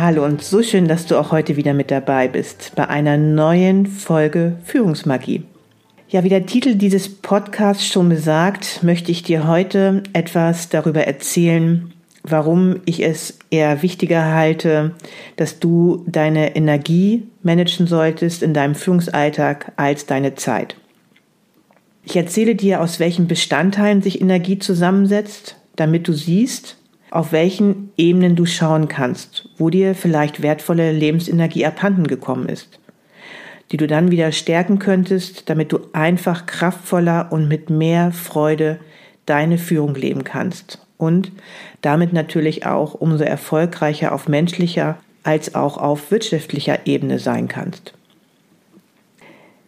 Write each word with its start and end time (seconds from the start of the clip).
Hallo 0.00 0.24
und 0.24 0.44
so 0.44 0.62
schön, 0.62 0.86
dass 0.86 1.06
du 1.06 1.18
auch 1.18 1.32
heute 1.32 1.56
wieder 1.56 1.74
mit 1.74 1.90
dabei 1.90 2.28
bist 2.28 2.70
bei 2.76 2.88
einer 2.88 3.16
neuen 3.16 3.84
Folge 3.84 4.56
Führungsmagie. 4.62 5.42
Ja, 6.08 6.22
wie 6.22 6.28
der 6.28 6.46
Titel 6.46 6.76
dieses 6.76 7.08
Podcasts 7.08 7.84
schon 7.84 8.08
besagt, 8.08 8.84
möchte 8.84 9.10
ich 9.10 9.24
dir 9.24 9.48
heute 9.48 10.04
etwas 10.12 10.68
darüber 10.68 11.02
erzählen, 11.02 11.92
warum 12.22 12.76
ich 12.84 13.02
es 13.02 13.40
eher 13.50 13.82
wichtiger 13.82 14.32
halte, 14.32 14.92
dass 15.34 15.58
du 15.58 16.04
deine 16.06 16.54
Energie 16.54 17.26
managen 17.42 17.88
solltest 17.88 18.44
in 18.44 18.54
deinem 18.54 18.76
Führungsalltag 18.76 19.72
als 19.74 20.06
deine 20.06 20.36
Zeit. 20.36 20.76
Ich 22.04 22.14
erzähle 22.14 22.54
dir, 22.54 22.82
aus 22.82 23.00
welchen 23.00 23.26
Bestandteilen 23.26 24.00
sich 24.00 24.20
Energie 24.20 24.60
zusammensetzt, 24.60 25.56
damit 25.74 26.06
du 26.06 26.12
siehst, 26.12 26.77
auf 27.10 27.32
welchen 27.32 27.90
Ebenen 27.96 28.36
du 28.36 28.46
schauen 28.46 28.88
kannst, 28.88 29.48
wo 29.56 29.70
dir 29.70 29.94
vielleicht 29.94 30.42
wertvolle 30.42 30.92
Lebensenergie 30.92 31.66
abhanden 31.66 32.06
gekommen 32.06 32.48
ist, 32.48 32.78
die 33.72 33.76
du 33.76 33.86
dann 33.86 34.10
wieder 34.10 34.32
stärken 34.32 34.78
könntest, 34.78 35.48
damit 35.48 35.72
du 35.72 35.80
einfach 35.92 36.46
kraftvoller 36.46 37.28
und 37.30 37.48
mit 37.48 37.70
mehr 37.70 38.12
Freude 38.12 38.78
deine 39.26 39.58
Führung 39.58 39.94
leben 39.94 40.24
kannst 40.24 40.86
und 40.96 41.32
damit 41.82 42.12
natürlich 42.12 42.66
auch 42.66 42.94
umso 42.94 43.24
erfolgreicher 43.24 44.12
auf 44.12 44.28
menschlicher 44.28 44.98
als 45.22 45.54
auch 45.54 45.76
auf 45.76 46.10
wirtschaftlicher 46.10 46.86
Ebene 46.86 47.18
sein 47.18 47.48
kannst. 47.48 47.92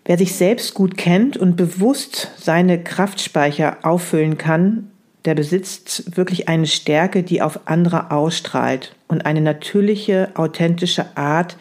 Wer 0.04 0.18
sich 0.18 0.34
selbst 0.34 0.74
gut 0.74 0.96
kennt 0.96 1.36
und 1.36 1.56
bewusst 1.56 2.32
seine 2.36 2.82
Kraftspeicher 2.82 3.78
auffüllen 3.82 4.38
kann, 4.38 4.89
der 5.24 5.34
besitzt 5.34 6.16
wirklich 6.16 6.48
eine 6.48 6.66
Stärke, 6.66 7.22
die 7.22 7.42
auf 7.42 7.60
andere 7.66 8.10
ausstrahlt 8.10 8.94
und 9.08 9.26
eine 9.26 9.40
natürliche, 9.40 10.30
authentische 10.34 11.16
Art, 11.16 11.56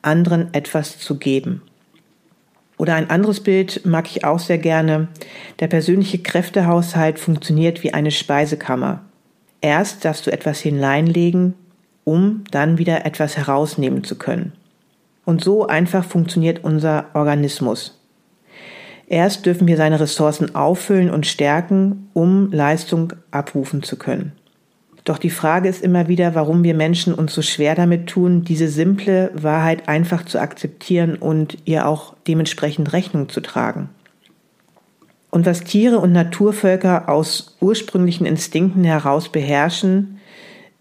anderen 0.00 0.52
etwas 0.52 0.98
zu 0.98 1.18
geben. 1.18 1.62
Oder 2.78 2.94
ein 2.94 3.10
anderes 3.10 3.40
Bild 3.40 3.86
mag 3.86 4.08
ich 4.10 4.24
auch 4.24 4.40
sehr 4.40 4.58
gerne. 4.58 5.08
Der 5.60 5.68
persönliche 5.68 6.18
Kräftehaushalt 6.18 7.18
funktioniert 7.18 7.84
wie 7.84 7.94
eine 7.94 8.10
Speisekammer. 8.10 9.04
Erst 9.60 10.04
darfst 10.04 10.26
du 10.26 10.32
etwas 10.32 10.58
hineinlegen, 10.58 11.54
um 12.02 12.42
dann 12.50 12.78
wieder 12.78 13.06
etwas 13.06 13.36
herausnehmen 13.36 14.02
zu 14.02 14.16
können. 14.16 14.52
Und 15.24 15.44
so 15.44 15.66
einfach 15.66 16.04
funktioniert 16.04 16.64
unser 16.64 17.06
Organismus. 17.14 18.01
Erst 19.06 19.46
dürfen 19.46 19.66
wir 19.66 19.76
seine 19.76 20.00
Ressourcen 20.00 20.54
auffüllen 20.54 21.10
und 21.10 21.26
stärken, 21.26 22.08
um 22.12 22.50
Leistung 22.50 23.12
abrufen 23.30 23.82
zu 23.82 23.96
können. 23.96 24.32
Doch 25.04 25.18
die 25.18 25.30
Frage 25.30 25.68
ist 25.68 25.82
immer 25.82 26.06
wieder, 26.06 26.34
warum 26.34 26.62
wir 26.62 26.74
Menschen 26.74 27.12
uns 27.12 27.34
so 27.34 27.42
schwer 27.42 27.74
damit 27.74 28.06
tun, 28.06 28.44
diese 28.44 28.68
simple 28.68 29.32
Wahrheit 29.34 29.88
einfach 29.88 30.24
zu 30.24 30.38
akzeptieren 30.38 31.16
und 31.16 31.58
ihr 31.64 31.88
auch 31.88 32.14
dementsprechend 32.28 32.92
Rechnung 32.92 33.28
zu 33.28 33.40
tragen. 33.40 33.88
Und 35.30 35.46
was 35.46 35.64
Tiere 35.64 35.98
und 35.98 36.12
Naturvölker 36.12 37.08
aus 37.08 37.56
ursprünglichen 37.60 38.26
Instinkten 38.26 38.84
heraus 38.84 39.30
beherrschen, 39.30 40.20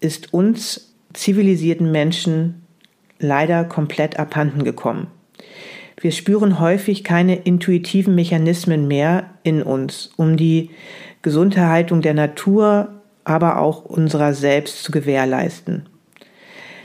ist 0.02 0.34
uns 0.34 0.94
zivilisierten 1.14 1.92
Menschen 1.92 2.62
leider 3.18 3.64
komplett 3.64 4.20
abhanden 4.20 4.64
gekommen. 4.64 5.08
Wir 6.02 6.12
spüren 6.12 6.60
häufig 6.60 7.04
keine 7.04 7.36
intuitiven 7.36 8.16
Mechanismen 8.16 8.88
mehr 8.88 9.30
in 9.44 9.62
uns, 9.62 10.10
um 10.18 10.36
die 10.36 10.72
Gesunderhaltung 11.22 12.02
der 12.02 12.16
Natur, 12.16 12.90
aber 13.24 13.60
auch 13.60 13.86
unserer 13.86 14.34
selbst 14.34 14.84
zu 14.84 14.92
gewährleisten. 14.92 15.86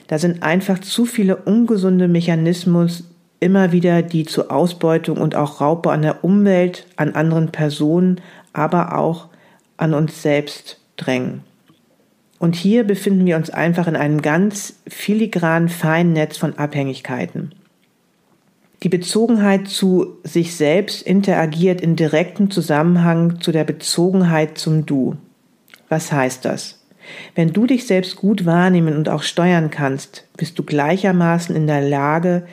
Da 0.07 0.19
sind 0.19 0.43
einfach 0.43 0.81
zu 0.81 1.07
viele 1.07 1.37
ungesunde 1.37 2.09
Mechanismen 2.09 2.91
immer 3.41 3.73
wieder, 3.73 4.03
die 4.03 4.25
zu 4.25 4.51
Ausbeutung 4.51 5.17
und 5.17 5.35
auch 5.35 5.63
Raubbau 5.63 5.91
an 5.91 6.03
der 6.03 6.23
Umwelt, 6.23 6.87
an 6.97 7.15
anderen 7.15 7.51
Personen, 7.51 8.21
aber 8.53 8.99
auch 8.99 9.29
an 9.79 9.95
uns 9.95 10.23
selbst 10.23 10.79
drängen. 10.99 11.43
Und 12.39 12.55
hier 12.55 12.85
befinden 12.85 13.25
wir 13.25 13.37
uns 13.37 13.49
einfach 13.49 13.87
in 13.87 13.97
einem 13.97 14.21
ganz 14.21 14.79
filigranen, 14.87 15.71
feinen 15.71 16.13
Netz 16.13 16.37
von 16.37 16.59
Abhängigkeiten. 16.59 17.53
Die 18.87 18.99
Bezogenheit 18.99 19.67
zu 19.67 20.19
sich 20.23 20.55
selbst 20.55 21.03
interagiert 21.03 21.81
in 21.81 21.97
direktem 21.97 22.53
Zusammenhang 22.53 23.41
zu 23.41 23.51
der 23.51 23.65
Bezogenheit 23.65 24.59
zum 24.59 24.87
Du. 24.87 25.17
Was 25.89 26.13
heißt 26.13 26.45
das? 26.45 26.87
Wenn 27.35 27.53
du 27.53 27.67
dich 27.67 27.89
selbst 27.89 28.15
gut 28.15 28.47
wahrnehmen 28.47 28.97
und 28.97 29.09
auch 29.09 29.25
steuern 29.25 29.73
kannst, 29.73 30.29
bist 30.37 30.57
du 30.57 30.63
gleichermaßen 30.63 31.57
in 31.57 31.67
der 31.67 31.81
Lage, 31.81 32.47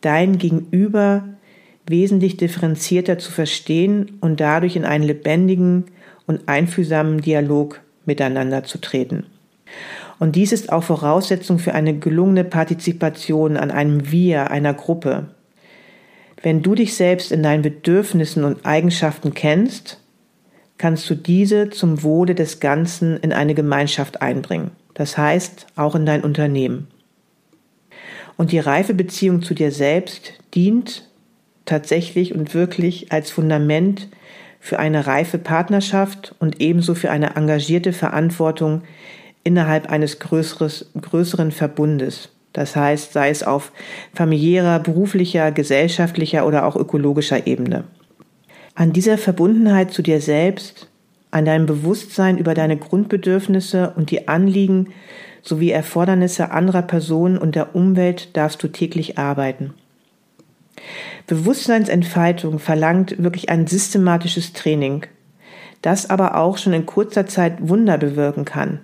dein 0.00 0.38
Gegenüber 0.38 1.24
wesentlich 1.88 2.36
differenzierter 2.36 3.18
zu 3.18 3.32
verstehen 3.32 4.16
und 4.20 4.38
dadurch 4.38 4.76
in 4.76 4.84
einen 4.84 5.02
lebendigen 5.02 5.86
und 6.28 6.48
einfühlsamen 6.48 7.20
Dialog 7.20 7.80
miteinander 8.06 8.62
zu 8.62 8.78
treten. 8.78 9.26
Und 10.20 10.36
dies 10.36 10.52
ist 10.52 10.70
auch 10.70 10.84
Voraussetzung 10.84 11.58
für 11.58 11.74
eine 11.74 11.98
gelungene 11.98 12.44
Partizipation 12.44 13.56
an 13.56 13.72
einem 13.72 14.12
Wir, 14.12 14.52
einer 14.52 14.72
Gruppe. 14.72 15.30
Wenn 16.42 16.62
du 16.62 16.74
dich 16.74 16.94
selbst 16.94 17.32
in 17.32 17.42
deinen 17.42 17.62
Bedürfnissen 17.62 18.44
und 18.44 18.64
Eigenschaften 18.64 19.34
kennst, 19.34 20.00
kannst 20.78 21.08
du 21.10 21.14
diese 21.14 21.68
zum 21.68 22.02
Wohle 22.02 22.34
des 22.34 22.60
Ganzen 22.60 23.18
in 23.18 23.32
eine 23.32 23.54
Gemeinschaft 23.54 24.22
einbringen. 24.22 24.70
Das 24.94 25.18
heißt, 25.18 25.66
auch 25.76 25.94
in 25.94 26.06
dein 26.06 26.22
Unternehmen. 26.22 26.88
Und 28.38 28.52
die 28.52 28.58
reife 28.58 28.94
Beziehung 28.94 29.42
zu 29.42 29.52
dir 29.52 29.70
selbst 29.70 30.32
dient 30.54 31.06
tatsächlich 31.66 32.34
und 32.34 32.54
wirklich 32.54 33.12
als 33.12 33.30
Fundament 33.30 34.08
für 34.58 34.78
eine 34.78 35.06
reife 35.06 35.38
Partnerschaft 35.38 36.34
und 36.38 36.60
ebenso 36.60 36.94
für 36.94 37.10
eine 37.10 37.36
engagierte 37.36 37.92
Verantwortung 37.92 38.82
innerhalb 39.44 39.90
eines 39.90 40.18
größeres, 40.18 40.90
größeren 41.00 41.50
Verbundes. 41.50 42.30
Das 42.52 42.74
heißt, 42.74 43.12
sei 43.12 43.30
es 43.30 43.42
auf 43.42 43.72
familiärer, 44.14 44.80
beruflicher, 44.80 45.52
gesellschaftlicher 45.52 46.46
oder 46.46 46.66
auch 46.66 46.76
ökologischer 46.76 47.46
Ebene. 47.46 47.84
An 48.74 48.92
dieser 48.92 49.18
Verbundenheit 49.18 49.92
zu 49.92 50.02
dir 50.02 50.20
selbst, 50.20 50.88
an 51.30 51.44
deinem 51.44 51.66
Bewusstsein 51.66 52.38
über 52.38 52.54
deine 52.54 52.76
Grundbedürfnisse 52.76 53.92
und 53.96 54.10
die 54.10 54.26
Anliegen 54.26 54.88
sowie 55.42 55.70
Erfordernisse 55.70 56.50
anderer 56.50 56.82
Personen 56.82 57.38
und 57.38 57.54
der 57.54 57.74
Umwelt 57.74 58.36
darfst 58.36 58.62
du 58.62 58.68
täglich 58.68 59.16
arbeiten. 59.16 59.74
Bewusstseinsentfaltung 61.26 62.58
verlangt 62.58 63.22
wirklich 63.22 63.48
ein 63.48 63.66
systematisches 63.66 64.52
Training, 64.52 65.06
das 65.82 66.10
aber 66.10 66.36
auch 66.36 66.58
schon 66.58 66.72
in 66.72 66.86
kurzer 66.86 67.26
Zeit 67.26 67.68
Wunder 67.68 67.96
bewirken 67.96 68.44
kann 68.44 68.80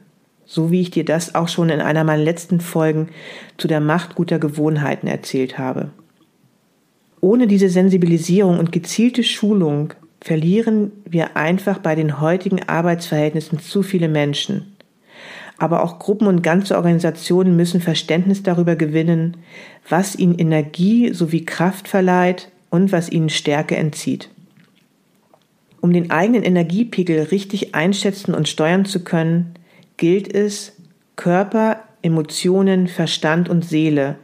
so 0.46 0.70
wie 0.70 0.80
ich 0.80 0.90
dir 0.90 1.04
das 1.04 1.34
auch 1.34 1.48
schon 1.48 1.68
in 1.68 1.80
einer 1.80 2.04
meiner 2.04 2.22
letzten 2.22 2.60
Folgen 2.60 3.08
zu 3.58 3.68
der 3.68 3.80
Macht 3.80 4.14
guter 4.14 4.38
Gewohnheiten 4.38 5.08
erzählt 5.08 5.58
habe. 5.58 5.90
Ohne 7.20 7.46
diese 7.46 7.68
Sensibilisierung 7.68 8.58
und 8.58 8.72
gezielte 8.72 9.24
Schulung 9.24 9.92
verlieren 10.20 10.92
wir 11.04 11.36
einfach 11.36 11.78
bei 11.78 11.94
den 11.94 12.20
heutigen 12.20 12.62
Arbeitsverhältnissen 12.62 13.58
zu 13.58 13.82
viele 13.82 14.08
Menschen. 14.08 14.76
Aber 15.58 15.82
auch 15.82 15.98
Gruppen 15.98 16.28
und 16.28 16.42
ganze 16.42 16.76
Organisationen 16.76 17.56
müssen 17.56 17.80
Verständnis 17.80 18.42
darüber 18.42 18.76
gewinnen, 18.76 19.38
was 19.88 20.16
ihnen 20.16 20.38
Energie 20.38 21.12
sowie 21.12 21.44
Kraft 21.44 21.88
verleiht 21.88 22.50
und 22.70 22.92
was 22.92 23.10
ihnen 23.10 23.30
Stärke 23.30 23.76
entzieht. 23.76 24.28
Um 25.80 25.92
den 25.92 26.10
eigenen 26.10 26.42
Energiepegel 26.42 27.22
richtig 27.24 27.74
einschätzen 27.74 28.34
und 28.34 28.48
steuern 28.48 28.84
zu 28.84 29.02
können, 29.02 29.54
gilt 29.96 30.32
es, 30.32 30.72
Körper, 31.16 31.82
Emotionen, 32.02 32.88
Verstand 32.88 33.48
und 33.48 33.64
Seele, 33.64 34.16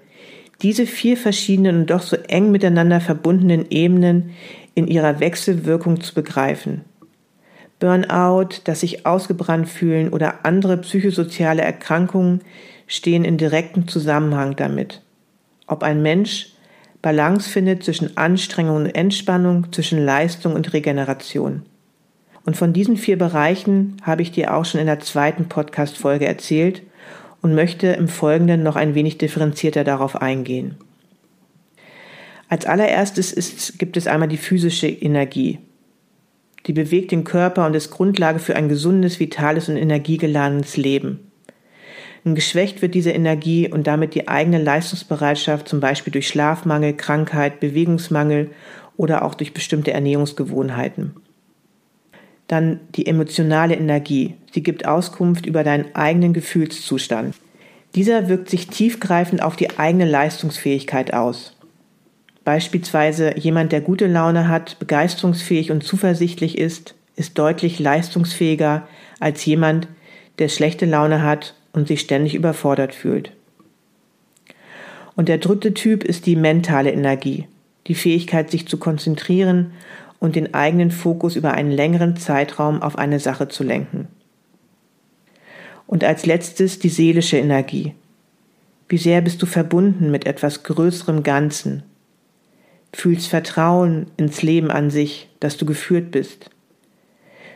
diese 0.63 0.87
vier 0.87 1.17
verschiedenen 1.17 1.81
und 1.81 1.91
doch 1.91 2.03
so 2.03 2.17
eng 2.29 2.51
miteinander 2.53 3.01
verbundenen 3.01 3.67
Ebenen 3.71 4.31
in 4.75 4.87
ihrer 4.87 5.21
Wechselwirkung 5.21 6.01
zu 6.01 6.15
begreifen. 6.15 6.83
Burnout, 7.81 8.61
das 8.65 8.81
sich 8.81 9.07
ausgebrannt 9.07 9.69
fühlen 9.69 10.11
oder 10.11 10.45
andere 10.47 10.77
psychosoziale 10.79 11.63
Erkrankungen 11.63 12.43
stehen 12.87 13.25
in 13.25 13.39
direktem 13.39 13.89
Zusammenhang 13.89 14.55
damit. 14.55 15.03
Ob 15.67 15.83
ein 15.83 16.01
Mensch 16.03 16.53
Balance 17.03 17.51
findet 17.51 17.83
zwischen 17.83 18.17
Anstrengung 18.17 18.77
und 18.77 18.87
Entspannung, 18.87 19.73
zwischen 19.73 20.05
Leistung 20.05 20.55
und 20.55 20.73
Regeneration. 20.73 21.63
Und 22.45 22.57
von 22.57 22.73
diesen 22.73 22.97
vier 22.97 23.19
Bereichen 23.19 23.97
habe 24.03 24.23
ich 24.23 24.33
dir 24.33 24.55
auch 24.55 24.65
schon 24.65 24.81
in 24.81 24.87
der 24.87 25.01
zweiten 25.01 25.49
Podcast-Folge 25.49 26.27
erzählt 26.27 26.83
und 27.41 27.55
möchte 27.55 27.89
im 27.89 28.09
Folgenden 28.09 28.63
noch 28.63 28.77
ein 28.77 28.95
wenig 28.95 29.19
differenzierter 29.19 29.85
darauf 29.85 30.21
eingehen. 30.21 30.77
Als 32.49 32.67
allererstes 32.67 33.33
ist, 33.33 33.79
gibt 33.79 33.97
es 33.97 34.07
einmal 34.07 34.29
die 34.29 34.37
physische 34.37 34.89
Energie. 34.89 35.59
Die 36.67 36.73
bewegt 36.73 37.11
den 37.11 37.25
Körper 37.25 37.67
und 37.67 37.75
ist 37.75 37.91
Grundlage 37.91 38.39
für 38.39 38.57
ein 38.57 38.69
gesundes, 38.69 39.19
vitales 39.19 39.69
und 39.69 39.77
energiegeladenes 39.77 40.77
Leben. 40.77 41.33
Und 42.25 42.37
geschwächt 42.37 42.83
wird 42.83 42.95
diese 42.95 43.11
Energie 43.11 43.69
und 43.69 43.87
damit 43.87 44.15
die 44.15 44.29
eigene 44.29 44.63
Leistungsbereitschaft 44.63 45.69
zum 45.69 45.81
Beispiel 45.81 46.13
durch 46.13 46.29
Schlafmangel, 46.29 46.93
Krankheit, 46.93 47.59
Bewegungsmangel 47.59 48.51
oder 48.97 49.25
auch 49.25 49.35
durch 49.35 49.55
bestimmte 49.55 49.93
Ernährungsgewohnheiten. 49.93 51.17
Dann 52.53 52.81
die 52.97 53.07
emotionale 53.07 53.75
Energie. 53.75 54.35
Sie 54.53 54.63
gibt 54.63 54.85
Auskunft 54.85 55.47
über 55.47 55.65
deinen 55.65 55.95
eigenen 55.95 56.35
Gefühlszustand. 56.35 57.35
Dieser 57.95 58.29
wirkt 58.29 58.51
sich 58.51 58.67
tiefgreifend 58.67 59.43
auf 59.43 59.57
die 59.57 59.79
eigene 59.79 60.05
Leistungsfähigkeit 60.05 61.15
aus. 61.15 61.57
Beispielsweise 62.45 63.39
jemand, 63.39 63.73
der 63.73 63.81
gute 63.81 64.07
Laune 64.07 64.49
hat, 64.49 64.79
begeisterungsfähig 64.79 65.71
und 65.71 65.83
zuversichtlich 65.83 66.59
ist, 66.59 66.95
ist 67.17 67.39
deutlich 67.39 67.79
leistungsfähiger 67.79 68.87
als 69.19 69.43
jemand, 69.47 69.89
der 70.39 70.49
schlechte 70.49 70.85
Laune 70.85 71.23
hat 71.23 71.55
und 71.73 71.89
sich 71.89 72.01
ständig 72.01 72.35
überfordert 72.35 72.95
fühlt. 72.95 73.33
Und 75.17 75.31
der 75.31 75.39
dritte 75.39 75.73
Typ 75.73 76.05
ist 76.05 76.27
die 76.27 76.37
mentale 76.37 76.93
Energie, 76.93 77.47
die 77.87 77.95
Fähigkeit, 77.95 78.51
sich 78.51 78.69
zu 78.69 78.77
konzentrieren 78.77 79.73
und 80.23 80.37
den 80.37 80.55
eigenen 80.55 80.93
Fokus 80.93 81.35
über 81.35 81.55
einen 81.55 81.73
längeren 81.73 82.17
Zeitraum 82.17 82.81
auf 82.81 82.97
eine 82.97 83.19
Sache 83.19 83.49
zu 83.49 83.65
lenken. 83.65 84.07
Und 85.89 86.05
als 86.05 86.27
letztes 86.27 86.79
die 86.79 86.91
seelische 86.91 87.39
Energie. 87.39 87.97
Wie 88.89 88.99
sehr 88.99 89.21
bist 89.21 89.43
du 89.43 89.47
verbunden 89.47 90.13
mit 90.13 90.25
etwas 90.25 90.63
größerem 90.63 91.25
Ganzen, 91.25 91.83
fühlst 92.93 93.27
Vertrauen 93.27 94.13
ins 94.17 94.43
Leben 94.43 94.71
an 94.71 94.91
sich, 94.91 95.29
dass 95.41 95.57
du 95.57 95.67
geführt 95.67 96.13
bist, 96.13 96.51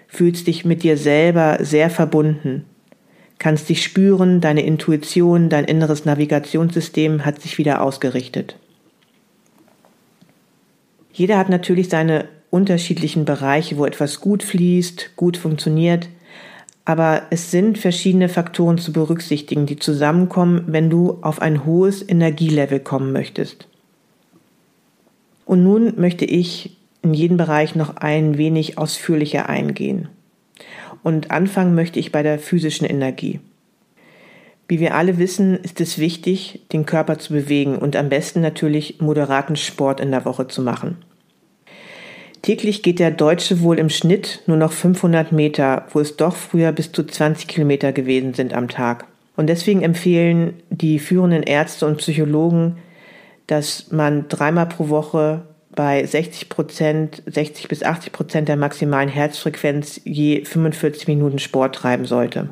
fühlst 0.08 0.48
dich 0.48 0.64
mit 0.64 0.82
dir 0.82 0.96
selber 0.96 1.58
sehr 1.60 1.88
verbunden, 1.88 2.64
kannst 3.38 3.68
dich 3.68 3.84
spüren, 3.84 4.40
deine 4.40 4.66
Intuition, 4.66 5.50
dein 5.50 5.66
inneres 5.66 6.04
Navigationssystem 6.04 7.24
hat 7.24 7.40
sich 7.40 7.58
wieder 7.58 7.80
ausgerichtet. 7.80 8.58
Jeder 11.12 11.38
hat 11.38 11.48
natürlich 11.48 11.88
seine 11.88 12.26
unterschiedlichen 12.50 13.24
Bereiche, 13.24 13.76
wo 13.76 13.84
etwas 13.84 14.20
gut 14.20 14.42
fließt, 14.42 15.16
gut 15.16 15.36
funktioniert, 15.36 16.08
aber 16.84 17.22
es 17.30 17.50
sind 17.50 17.78
verschiedene 17.78 18.28
Faktoren 18.28 18.78
zu 18.78 18.92
berücksichtigen, 18.92 19.66
die 19.66 19.76
zusammenkommen, 19.76 20.64
wenn 20.68 20.88
du 20.88 21.18
auf 21.22 21.42
ein 21.42 21.64
hohes 21.64 22.08
Energielevel 22.08 22.78
kommen 22.78 23.12
möchtest. 23.12 23.66
Und 25.44 25.64
nun 25.64 25.94
möchte 25.96 26.24
ich 26.24 26.76
in 27.02 27.12
jeden 27.12 27.36
Bereich 27.36 27.74
noch 27.74 27.96
ein 27.96 28.38
wenig 28.38 28.78
ausführlicher 28.78 29.48
eingehen. 29.48 30.08
Und 31.02 31.30
anfangen 31.30 31.74
möchte 31.74 31.98
ich 31.98 32.12
bei 32.12 32.22
der 32.22 32.38
physischen 32.38 32.86
Energie. 32.86 33.40
Wie 34.68 34.80
wir 34.80 34.94
alle 34.94 35.18
wissen, 35.18 35.56
ist 35.56 35.80
es 35.80 35.98
wichtig, 35.98 36.62
den 36.72 36.86
Körper 36.86 37.18
zu 37.18 37.32
bewegen 37.32 37.78
und 37.78 37.94
am 37.94 38.08
besten 38.08 38.40
natürlich 38.40 39.00
moderaten 39.00 39.56
Sport 39.56 40.00
in 40.00 40.10
der 40.10 40.24
Woche 40.24 40.48
zu 40.48 40.62
machen. 40.62 40.96
Täglich 42.46 42.84
geht 42.84 43.00
der 43.00 43.10
Deutsche 43.10 43.60
wohl 43.60 43.76
im 43.76 43.90
Schnitt 43.90 44.44
nur 44.46 44.56
noch 44.56 44.70
500 44.70 45.32
Meter, 45.32 45.84
wo 45.92 45.98
es 45.98 46.14
doch 46.14 46.36
früher 46.36 46.70
bis 46.70 46.92
zu 46.92 47.02
20 47.02 47.48
Kilometer 47.48 47.90
gewesen 47.90 48.34
sind 48.34 48.54
am 48.54 48.68
Tag. 48.68 49.04
Und 49.34 49.48
deswegen 49.48 49.82
empfehlen 49.82 50.54
die 50.70 51.00
führenden 51.00 51.42
Ärzte 51.42 51.86
und 51.86 51.96
Psychologen, 51.96 52.76
dass 53.48 53.90
man 53.90 54.28
dreimal 54.28 54.66
pro 54.66 54.90
Woche 54.90 55.42
bei 55.74 56.06
60 56.06 56.48
Prozent, 56.48 57.20
60 57.26 57.66
bis 57.66 57.82
80 57.82 58.12
Prozent 58.12 58.48
der 58.48 58.56
maximalen 58.56 59.08
Herzfrequenz 59.08 60.00
je 60.04 60.44
45 60.44 61.08
Minuten 61.08 61.40
Sport 61.40 61.74
treiben 61.74 62.04
sollte. 62.04 62.48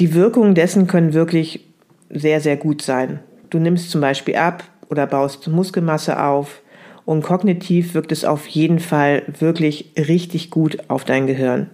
Die 0.00 0.12
Wirkungen 0.12 0.56
dessen 0.56 0.88
können 0.88 1.12
wirklich 1.12 1.66
sehr, 2.08 2.40
sehr 2.40 2.56
gut 2.56 2.82
sein. 2.82 3.20
Du 3.48 3.60
nimmst 3.60 3.92
zum 3.92 4.00
Beispiel 4.00 4.34
ab 4.34 4.64
oder 4.88 5.06
baust 5.06 5.46
Muskelmasse 5.46 6.20
auf 6.20 6.62
und 7.04 7.22
kognitiv 7.22 7.94
wirkt 7.94 8.12
es 8.12 8.24
auf 8.24 8.46
jeden 8.46 8.78
Fall 8.78 9.22
wirklich 9.38 9.92
richtig 9.96 10.50
gut 10.50 10.78
auf 10.88 11.04
dein 11.04 11.26
Gehirn. 11.26 11.70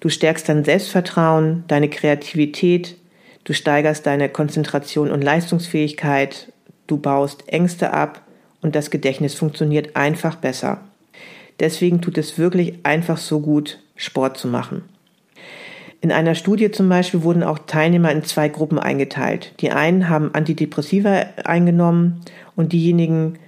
Du 0.00 0.08
stärkst 0.08 0.48
dein 0.48 0.64
Selbstvertrauen, 0.64 1.64
deine 1.68 1.88
Kreativität, 1.88 2.96
du 3.44 3.52
steigerst 3.52 4.06
deine 4.06 4.28
Konzentration 4.28 5.10
und 5.10 5.22
Leistungsfähigkeit, 5.22 6.52
du 6.86 6.98
baust 6.98 7.48
Ängste 7.48 7.92
ab 7.92 8.22
und 8.60 8.74
das 8.74 8.90
Gedächtnis 8.90 9.34
funktioniert 9.34 9.96
einfach 9.96 10.36
besser. 10.36 10.80
Deswegen 11.60 12.00
tut 12.00 12.18
es 12.18 12.38
wirklich 12.38 12.80
einfach 12.82 13.16
so 13.16 13.40
gut, 13.40 13.78
Sport 13.96 14.36
zu 14.36 14.48
machen. 14.48 14.82
In 16.02 16.12
einer 16.12 16.34
Studie 16.34 16.70
zum 16.70 16.88
Beispiel 16.88 17.22
wurden 17.22 17.42
auch 17.42 17.58
Teilnehmer 17.60 18.12
in 18.12 18.22
zwei 18.22 18.48
Gruppen 18.48 18.78
eingeteilt. 18.78 19.54
Die 19.60 19.70
einen 19.70 20.08
haben 20.08 20.34
Antidepressiva 20.34 21.24
eingenommen 21.44 22.20
und 22.54 22.72
diejenigen, 22.72 23.38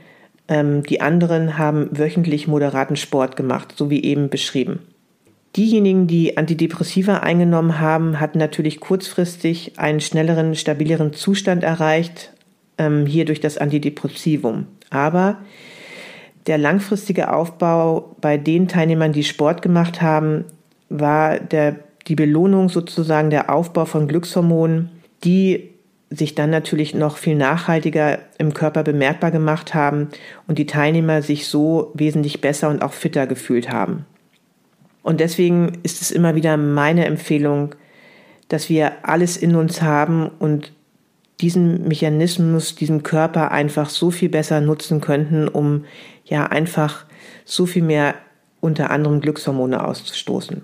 ähm, 0.48 0.82
die 0.82 1.00
anderen 1.00 1.58
haben 1.58 1.88
wöchentlich 1.92 2.48
moderaten 2.48 2.96
Sport 2.96 3.36
gemacht, 3.36 3.74
so 3.76 3.90
wie 3.90 4.02
eben 4.02 4.30
beschrieben. 4.30 4.80
Diejenigen, 5.56 6.06
die 6.06 6.36
Antidepressiva 6.36 7.18
eingenommen 7.18 7.80
haben, 7.80 8.20
hatten 8.20 8.38
natürlich 8.38 8.80
kurzfristig 8.80 9.78
einen 9.78 10.00
schnelleren, 10.00 10.54
stabileren 10.54 11.12
Zustand 11.12 11.64
erreicht, 11.64 12.32
ähm, 12.76 13.06
hier 13.06 13.24
durch 13.24 13.40
das 13.40 13.58
Antidepressivum. 13.58 14.66
Aber 14.90 15.38
der 16.46 16.58
langfristige 16.58 17.32
Aufbau 17.32 18.16
bei 18.20 18.38
den 18.38 18.68
Teilnehmern, 18.68 19.12
die 19.12 19.24
Sport 19.24 19.62
gemacht 19.62 20.00
haben, 20.00 20.44
war 20.88 21.38
der, 21.38 21.76
die 22.06 22.14
Belohnung 22.14 22.68
sozusagen 22.68 23.30
der 23.30 23.52
Aufbau 23.52 23.84
von 23.84 24.08
Glückshormonen, 24.08 24.90
die 25.24 25.70
sich 26.10 26.34
dann 26.34 26.50
natürlich 26.50 26.94
noch 26.94 27.18
viel 27.18 27.34
nachhaltiger 27.34 28.18
im 28.38 28.54
Körper 28.54 28.82
bemerkbar 28.82 29.30
gemacht 29.30 29.74
haben 29.74 30.08
und 30.46 30.58
die 30.58 30.66
Teilnehmer 30.66 31.22
sich 31.22 31.46
so 31.48 31.92
wesentlich 31.94 32.40
besser 32.40 32.70
und 32.70 32.82
auch 32.82 32.92
fitter 32.92 33.26
gefühlt 33.26 33.70
haben. 33.70 34.06
Und 35.02 35.20
deswegen 35.20 35.78
ist 35.82 36.02
es 36.02 36.10
immer 36.10 36.34
wieder 36.34 36.56
meine 36.56 37.04
Empfehlung, 37.04 37.74
dass 38.48 38.68
wir 38.68 38.92
alles 39.02 39.36
in 39.36 39.54
uns 39.54 39.82
haben 39.82 40.28
und 40.38 40.72
diesen 41.40 41.86
Mechanismus, 41.86 42.74
diesen 42.74 43.02
Körper 43.02 43.52
einfach 43.52 43.90
so 43.90 44.10
viel 44.10 44.28
besser 44.28 44.60
nutzen 44.60 45.00
könnten, 45.00 45.46
um 45.46 45.84
ja 46.24 46.46
einfach 46.46 47.06
so 47.44 47.66
viel 47.66 47.82
mehr 47.82 48.14
unter 48.60 48.90
anderem 48.90 49.20
Glückshormone 49.20 49.84
auszustoßen. 49.84 50.62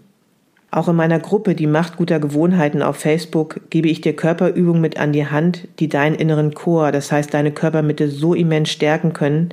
Auch 0.75 0.89
in 0.89 0.97
meiner 0.97 1.21
Gruppe 1.21 1.55
Die 1.55 1.69
Macht 1.69 1.99
guter 1.99 2.19
Gewohnheiten 2.19 2.83
auf 2.83 2.97
Facebook 2.97 3.61
gebe 3.71 3.87
ich 3.87 4.01
dir 4.01 4.17
Körperübungen 4.17 4.81
mit 4.81 4.99
an 4.99 5.13
die 5.13 5.29
Hand, 5.29 5.69
die 5.79 5.89
deinen 5.89 6.17
inneren 6.17 6.53
Chor, 6.53 6.91
das 6.91 7.13
heißt 7.13 7.33
deine 7.33 7.53
Körpermitte 7.53 8.09
so 8.09 8.35
immens 8.35 8.71
stärken 8.71 9.13
können, 9.13 9.51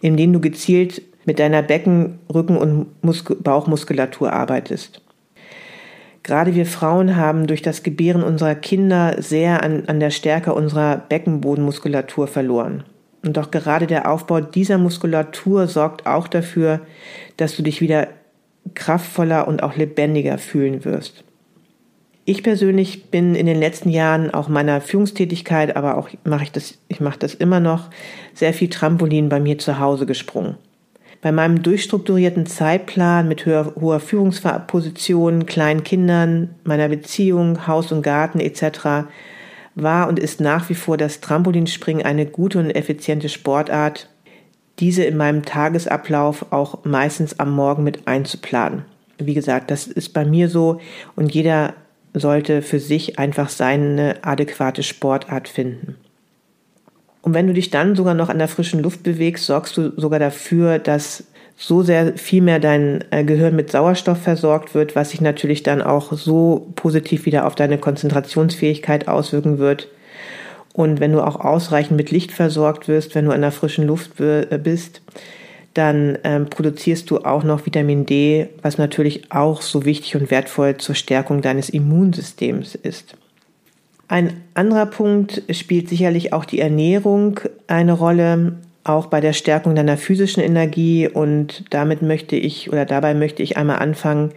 indem 0.00 0.32
du 0.32 0.40
gezielt 0.40 1.00
mit 1.26 1.38
deiner 1.38 1.62
Becken-, 1.62 2.18
Rücken- 2.34 2.56
und 2.56 2.86
Mus 3.04 3.22
Bauchmuskulatur 3.22 4.32
arbeitest. 4.32 5.00
Gerade 6.24 6.56
wir 6.56 6.66
Frauen 6.66 7.14
haben 7.14 7.46
durch 7.46 7.62
das 7.62 7.84
Gebären 7.84 8.24
unserer 8.24 8.56
Kinder 8.56 9.22
sehr 9.22 9.62
an, 9.62 9.84
an 9.86 10.00
der 10.00 10.10
Stärke 10.10 10.54
unserer 10.54 10.96
Beckenbodenmuskulatur 10.96 12.26
verloren. 12.26 12.82
Und 13.24 13.36
doch 13.36 13.52
gerade 13.52 13.86
der 13.86 14.10
Aufbau 14.10 14.40
dieser 14.40 14.78
Muskulatur 14.78 15.68
sorgt 15.68 16.04
auch 16.08 16.26
dafür, 16.26 16.80
dass 17.36 17.54
du 17.54 17.62
dich 17.62 17.80
wieder 17.80 18.08
kraftvoller 18.74 19.48
und 19.48 19.62
auch 19.62 19.76
lebendiger 19.76 20.38
fühlen 20.38 20.84
wirst. 20.84 21.24
Ich 22.24 22.42
persönlich 22.42 23.10
bin 23.10 23.34
in 23.34 23.46
den 23.46 23.58
letzten 23.58 23.88
Jahren 23.88 24.34
auch 24.34 24.48
meiner 24.48 24.82
Führungstätigkeit, 24.82 25.76
aber 25.76 25.96
auch 25.96 26.10
mache 26.24 26.42
ich 26.42 26.52
das, 26.52 26.74
ich 26.88 27.00
mache 27.00 27.18
das 27.18 27.32
immer 27.32 27.58
noch, 27.58 27.88
sehr 28.34 28.52
viel 28.52 28.68
Trampolin 28.68 29.30
bei 29.30 29.40
mir 29.40 29.56
zu 29.56 29.78
Hause 29.78 30.04
gesprungen. 30.04 30.56
Bei 31.22 31.32
meinem 31.32 31.62
durchstrukturierten 31.62 32.44
Zeitplan 32.44 33.28
mit 33.28 33.46
höher, 33.46 33.72
hoher 33.80 33.98
Führungsposition, 33.98 35.46
kleinen 35.46 35.84
Kindern, 35.84 36.54
meiner 36.64 36.90
Beziehung, 36.90 37.66
Haus 37.66 37.92
und 37.92 38.02
Garten 38.02 38.40
etc. 38.40 39.08
war 39.74 40.06
und 40.06 40.18
ist 40.18 40.38
nach 40.38 40.68
wie 40.68 40.74
vor 40.74 40.98
das 40.98 41.20
Trampolinspringen 41.20 42.04
eine 42.04 42.26
gute 42.26 42.58
und 42.58 42.70
effiziente 42.70 43.30
Sportart, 43.30 44.10
diese 44.78 45.04
in 45.04 45.16
meinem 45.16 45.44
Tagesablauf 45.44 46.46
auch 46.50 46.84
meistens 46.84 47.38
am 47.40 47.54
Morgen 47.54 47.84
mit 47.84 48.06
einzuplanen. 48.06 48.84
Wie 49.18 49.34
gesagt, 49.34 49.70
das 49.70 49.86
ist 49.86 50.10
bei 50.10 50.24
mir 50.24 50.48
so 50.48 50.80
und 51.16 51.34
jeder 51.34 51.74
sollte 52.14 52.62
für 52.62 52.80
sich 52.80 53.18
einfach 53.18 53.48
seine 53.48 54.16
adäquate 54.22 54.82
Sportart 54.82 55.48
finden. 55.48 55.96
Und 57.22 57.34
wenn 57.34 57.46
du 57.46 57.52
dich 57.52 57.70
dann 57.70 57.96
sogar 57.96 58.14
noch 58.14 58.28
an 58.28 58.38
der 58.38 58.48
frischen 58.48 58.80
Luft 58.80 59.02
bewegst, 59.02 59.46
sorgst 59.46 59.76
du 59.76 59.92
sogar 60.00 60.18
dafür, 60.18 60.78
dass 60.78 61.24
so 61.56 61.82
sehr 61.82 62.16
viel 62.16 62.40
mehr 62.40 62.60
dein 62.60 63.04
äh, 63.10 63.24
Gehirn 63.24 63.56
mit 63.56 63.70
Sauerstoff 63.70 64.22
versorgt 64.22 64.74
wird, 64.74 64.94
was 64.94 65.10
sich 65.10 65.20
natürlich 65.20 65.64
dann 65.64 65.82
auch 65.82 66.12
so 66.12 66.72
positiv 66.76 67.26
wieder 67.26 67.46
auf 67.46 67.56
deine 67.56 67.78
Konzentrationsfähigkeit 67.78 69.08
auswirken 69.08 69.58
wird. 69.58 69.88
Und 70.78 71.00
wenn 71.00 71.10
du 71.10 71.26
auch 71.26 71.40
ausreichend 71.40 71.96
mit 71.96 72.12
Licht 72.12 72.30
versorgt 72.30 72.86
wirst, 72.86 73.16
wenn 73.16 73.24
du 73.24 73.32
an 73.32 73.40
der 73.40 73.50
frischen 73.50 73.84
Luft 73.84 74.20
äh, 74.20 74.46
bist, 74.62 75.02
dann 75.74 76.18
ähm, 76.22 76.46
produzierst 76.46 77.10
du 77.10 77.18
auch 77.24 77.42
noch 77.42 77.66
Vitamin 77.66 78.06
D, 78.06 78.48
was 78.62 78.78
natürlich 78.78 79.32
auch 79.32 79.60
so 79.60 79.84
wichtig 79.84 80.14
und 80.14 80.30
wertvoll 80.30 80.76
zur 80.76 80.94
Stärkung 80.94 81.42
deines 81.42 81.68
Immunsystems 81.68 82.76
ist. 82.76 83.16
Ein 84.06 84.40
anderer 84.54 84.86
Punkt 84.86 85.42
spielt 85.50 85.88
sicherlich 85.88 86.32
auch 86.32 86.44
die 86.44 86.60
Ernährung 86.60 87.40
eine 87.66 87.94
Rolle, 87.94 88.58
auch 88.84 89.06
bei 89.06 89.20
der 89.20 89.32
Stärkung 89.32 89.74
deiner 89.74 89.96
physischen 89.96 90.44
Energie 90.44 91.08
und 91.08 91.64
damit 91.70 92.02
möchte 92.02 92.36
ich 92.36 92.70
oder 92.70 92.84
dabei 92.84 93.14
möchte 93.14 93.42
ich 93.42 93.56
einmal 93.56 93.80
anfangen, 93.80 94.30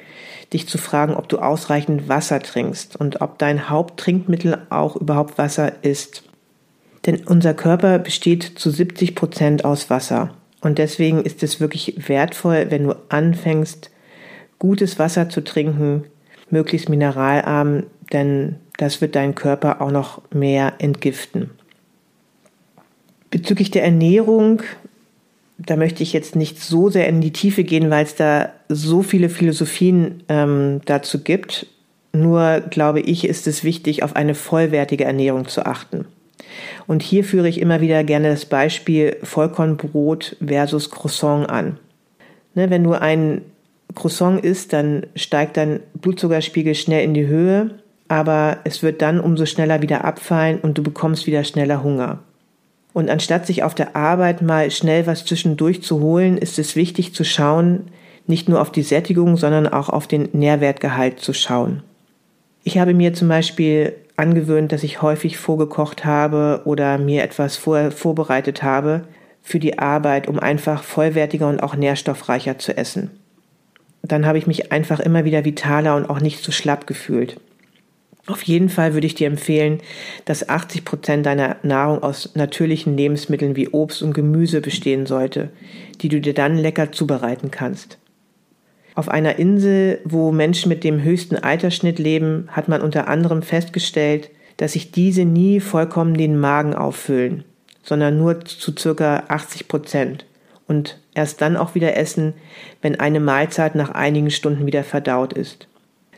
dich 0.54 0.68
zu 0.68 0.80
fragen, 0.80 1.14
ob 1.14 1.30
du 1.30 1.38
ausreichend 1.38 2.10
Wasser 2.10 2.40
trinkst 2.40 2.96
und 2.96 3.22
ob 3.22 3.38
dein 3.38 3.70
Haupttrinkmittel 3.70 4.58
auch 4.72 4.96
überhaupt 4.96 5.38
Wasser 5.38 5.74
ist. 5.84 6.24
Denn 7.06 7.26
unser 7.26 7.54
Körper 7.54 8.00
besteht 8.00 8.44
zu 8.44 8.70
70 8.70 9.16
Prozent 9.16 9.66
aus 9.66 9.90
Wasser. 9.90 10.34
Und 10.62 10.78
deswegen 10.78 11.22
ist 11.22 11.42
es 11.42 11.60
wirklich 11.60 12.08
wertvoll, 12.08 12.68
wenn 12.70 12.84
du 12.84 12.96
anfängst, 13.10 13.90
gutes 14.60 15.00
Wasser 15.00 15.30
zu 15.30 15.44
trinken, 15.44 16.04
möglichst 16.52 16.90
mineralarm, 16.90 17.84
denn 18.14 18.58
das 18.78 19.02
wird 19.02 19.16
deinen 19.16 19.36
Körper 19.36 19.82
auch 19.82 19.92
noch 19.92 20.22
mehr 20.32 20.74
entgiften. 20.78 21.50
Bezüglich 23.32 23.72
der 23.72 23.84
Ernährung, 23.84 24.62
da 25.58 25.78
möchte 25.78 26.04
ich 26.04 26.14
jetzt 26.14 26.36
nicht 26.36 26.60
so 26.60 26.90
sehr 26.90 27.08
in 27.08 27.22
die 27.22 27.34
Tiefe 27.34 27.64
gehen, 27.64 27.90
weil 27.90 28.04
es 28.04 28.16
da 28.16 28.52
so 28.70 29.02
viele 29.02 29.30
Philosophien 29.30 30.24
ähm, 30.30 30.82
dazu 30.86 31.24
gibt. 31.24 31.68
Nur 32.14 32.60
glaube 32.70 33.00
ich, 33.00 33.26
ist 33.26 33.48
es 33.48 33.64
wichtig, 33.64 34.04
auf 34.04 34.16
eine 34.16 34.36
vollwertige 34.36 35.06
Ernährung 35.06 35.48
zu 35.48 35.66
achten. 35.66 36.06
Und 36.88 37.02
hier 37.02 37.24
führe 37.24 37.50
ich 37.50 37.60
immer 37.60 37.82
wieder 37.82 38.04
gerne 38.04 38.30
das 38.30 38.46
Beispiel 38.46 39.18
Vollkornbrot 39.24 40.38
versus 40.46 40.90
Croissant 40.90 41.50
an. 41.50 41.78
Ne, 42.54 42.70
wenn 42.70 42.84
du 42.84 42.94
ein 42.94 43.42
Croissant 43.96 44.44
isst, 44.44 44.74
dann 44.74 45.06
steigt 45.16 45.58
dein 45.58 45.80
Blutzuckerspiegel 45.94 46.76
schnell 46.76 47.04
in 47.04 47.14
die 47.14 47.28
Höhe, 47.28 47.72
aber 48.08 48.58
es 48.64 48.84
wird 48.84 49.02
dann 49.02 49.20
umso 49.20 49.46
schneller 49.46 49.82
wieder 49.82 50.04
abfallen 50.04 50.60
und 50.60 50.78
du 50.78 50.84
bekommst 50.84 51.28
wieder 51.28 51.44
schneller 51.44 51.84
Hunger. 51.84 52.20
Und 52.94 53.10
anstatt 53.10 53.46
sich 53.46 53.64
auf 53.64 53.74
der 53.74 53.96
Arbeit 53.96 54.42
mal 54.42 54.70
schnell 54.70 55.08
was 55.08 55.26
zwischendurch 55.26 55.82
zu 55.82 56.02
holen, 56.02 56.38
ist 56.38 56.60
es 56.60 56.76
wichtig 56.76 57.14
zu 57.14 57.24
schauen, 57.24 57.88
nicht 58.28 58.50
nur 58.50 58.62
auf 58.62 58.72
die 58.72 58.84
Sättigung, 58.84 59.38
sondern 59.38 59.68
auch 59.68 59.90
auf 59.90 60.08
den 60.08 60.30
Nährwertgehalt 60.34 61.20
zu 61.20 61.34
schauen. 61.34 61.84
Ich 62.64 62.78
habe 62.78 62.94
mir 62.94 63.14
zum 63.14 63.28
Beispiel 63.28 63.94
angewöhnt, 64.18 64.72
dass 64.72 64.84
ich 64.84 65.02
häufig 65.02 65.38
vorgekocht 65.38 66.06
habe 66.06 66.62
oder 66.66 66.98
mir 66.98 67.24
etwas 67.24 67.58
vorher 67.58 67.92
vorbereitet 67.92 68.64
habe 68.64 69.04
für 69.42 69.60
die 69.60 69.80
Arbeit, 69.80 70.28
um 70.28 70.40
einfach 70.40 70.84
vollwertiger 70.84 71.48
und 71.48 71.62
auch 71.62 71.76
nährstoffreicher 71.76 72.58
zu 72.58 72.78
essen. 72.78 73.12
Dann 74.04 74.26
habe 74.26 74.38
ich 74.38 74.48
mich 74.48 74.72
einfach 74.72 75.00
immer 75.00 75.26
wieder 75.26 75.46
vitaler 75.46 75.96
und 75.96 76.10
auch 76.10 76.20
nicht 76.20 76.44
so 76.44 76.52
schlapp 76.52 76.88
gefühlt. 76.88 77.40
Auf 78.28 78.44
jeden 78.44 78.70
Fall 78.70 78.94
würde 78.94 79.08
ich 79.08 79.16
dir 79.16 79.28
empfehlen, 79.28 79.80
dass 80.26 80.48
80 80.48 80.86
Prozent 80.86 81.26
deiner 81.26 81.58
Nahrung 81.64 82.04
aus 82.04 82.36
natürlichen 82.36 82.96
Lebensmitteln 82.96 83.56
wie 83.56 83.70
Obst 83.70 84.04
und 84.04 84.14
Gemüse 84.14 84.62
bestehen 84.62 85.06
sollte, 85.06 85.50
die 86.02 86.10
du 86.10 86.22
dir 86.22 86.34
dann 86.34 86.58
lecker 86.58 86.92
zubereiten 86.92 87.50
kannst. 87.50 87.98
Auf 88.96 89.10
einer 89.10 89.38
Insel, 89.38 90.00
wo 90.04 90.32
Menschen 90.32 90.70
mit 90.70 90.84
dem 90.84 91.02
höchsten 91.02 91.38
Altersschnitt 91.38 91.98
leben, 92.00 92.50
hat 92.50 92.68
man 92.68 92.82
unter 92.82 93.08
anderem 93.08 93.42
festgestellt, 93.42 94.30
dass 94.58 94.74
sich 94.74 94.92
diese 94.92 95.26
nie 95.26 95.60
vollkommen 95.60 96.14
den 96.14 96.40
Magen 96.40 96.76
auffüllen, 96.76 97.44
sondern 97.84 98.18
nur 98.18 98.44
zu 98.46 98.74
circa 98.78 99.24
80 99.28 99.68
Prozent 99.68 100.26
und 100.68 101.00
erst 101.14 101.42
dann 101.42 101.58
auch 101.58 101.76
wieder 101.76 101.98
essen, 101.98 102.34
wenn 102.82 103.00
eine 103.00 103.20
Mahlzeit 103.20 103.76
nach 103.76 103.90
einigen 103.92 104.32
Stunden 104.32 104.66
wieder 104.66 104.84
verdaut 104.84 105.34
ist. 105.34 105.68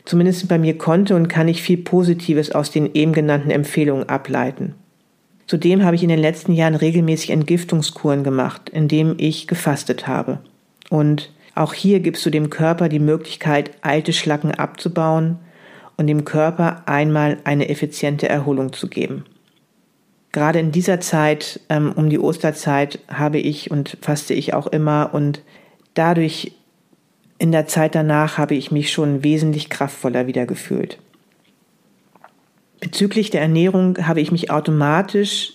Zumindest 0.04 0.46
bei 0.48 0.58
mir 0.58 0.76
konnte 0.76 1.16
und 1.16 1.28
kann 1.28 1.48
ich 1.48 1.62
viel 1.62 1.78
Positives 1.78 2.52
aus 2.52 2.70
den 2.70 2.94
eben 2.94 3.12
genannten 3.12 3.50
Empfehlungen 3.50 4.08
ableiten. 4.08 4.74
Zudem 5.46 5.84
habe 5.84 5.96
ich 5.96 6.02
in 6.02 6.08
den 6.08 6.18
letzten 6.18 6.52
Jahren 6.52 6.74
regelmäßig 6.74 7.30
Entgiftungskuren 7.30 8.24
gemacht, 8.24 8.70
indem 8.70 9.14
ich 9.18 9.46
gefastet 9.46 10.06
habe. 10.06 10.40
Und 10.90 11.32
auch 11.54 11.72
hier 11.72 12.00
gibst 12.00 12.24
du 12.26 12.30
dem 12.30 12.50
Körper 12.50 12.88
die 12.88 12.98
Möglichkeit, 12.98 13.70
alte 13.82 14.12
Schlacken 14.12 14.50
abzubauen 14.50 15.38
und 15.96 16.06
dem 16.06 16.24
Körper 16.24 16.82
einmal 16.86 17.38
eine 17.44 17.68
effiziente 17.68 18.28
Erholung 18.28 18.72
zu 18.72 18.88
geben. 18.88 19.24
Gerade 20.32 20.58
in 20.58 20.72
dieser 20.72 20.98
Zeit, 20.98 21.60
ähm, 21.68 21.92
um 21.94 22.10
die 22.10 22.18
Osterzeit, 22.18 22.98
habe 23.08 23.38
ich 23.38 23.70
und 23.70 23.96
faste 24.00 24.34
ich 24.34 24.52
auch 24.52 24.66
immer 24.66 25.10
und 25.12 25.42
dadurch 25.94 26.52
in 27.38 27.52
der 27.52 27.66
Zeit 27.66 27.94
danach 27.94 28.36
habe 28.36 28.56
ich 28.56 28.72
mich 28.72 28.90
schon 28.90 29.22
wesentlich 29.22 29.70
kraftvoller 29.70 30.26
wieder 30.26 30.46
gefühlt. 30.46 30.98
Bezüglich 32.80 33.30
der 33.30 33.42
Ernährung 33.42 33.96
habe 34.06 34.20
ich 34.20 34.32
mich 34.32 34.50
automatisch 34.50 35.54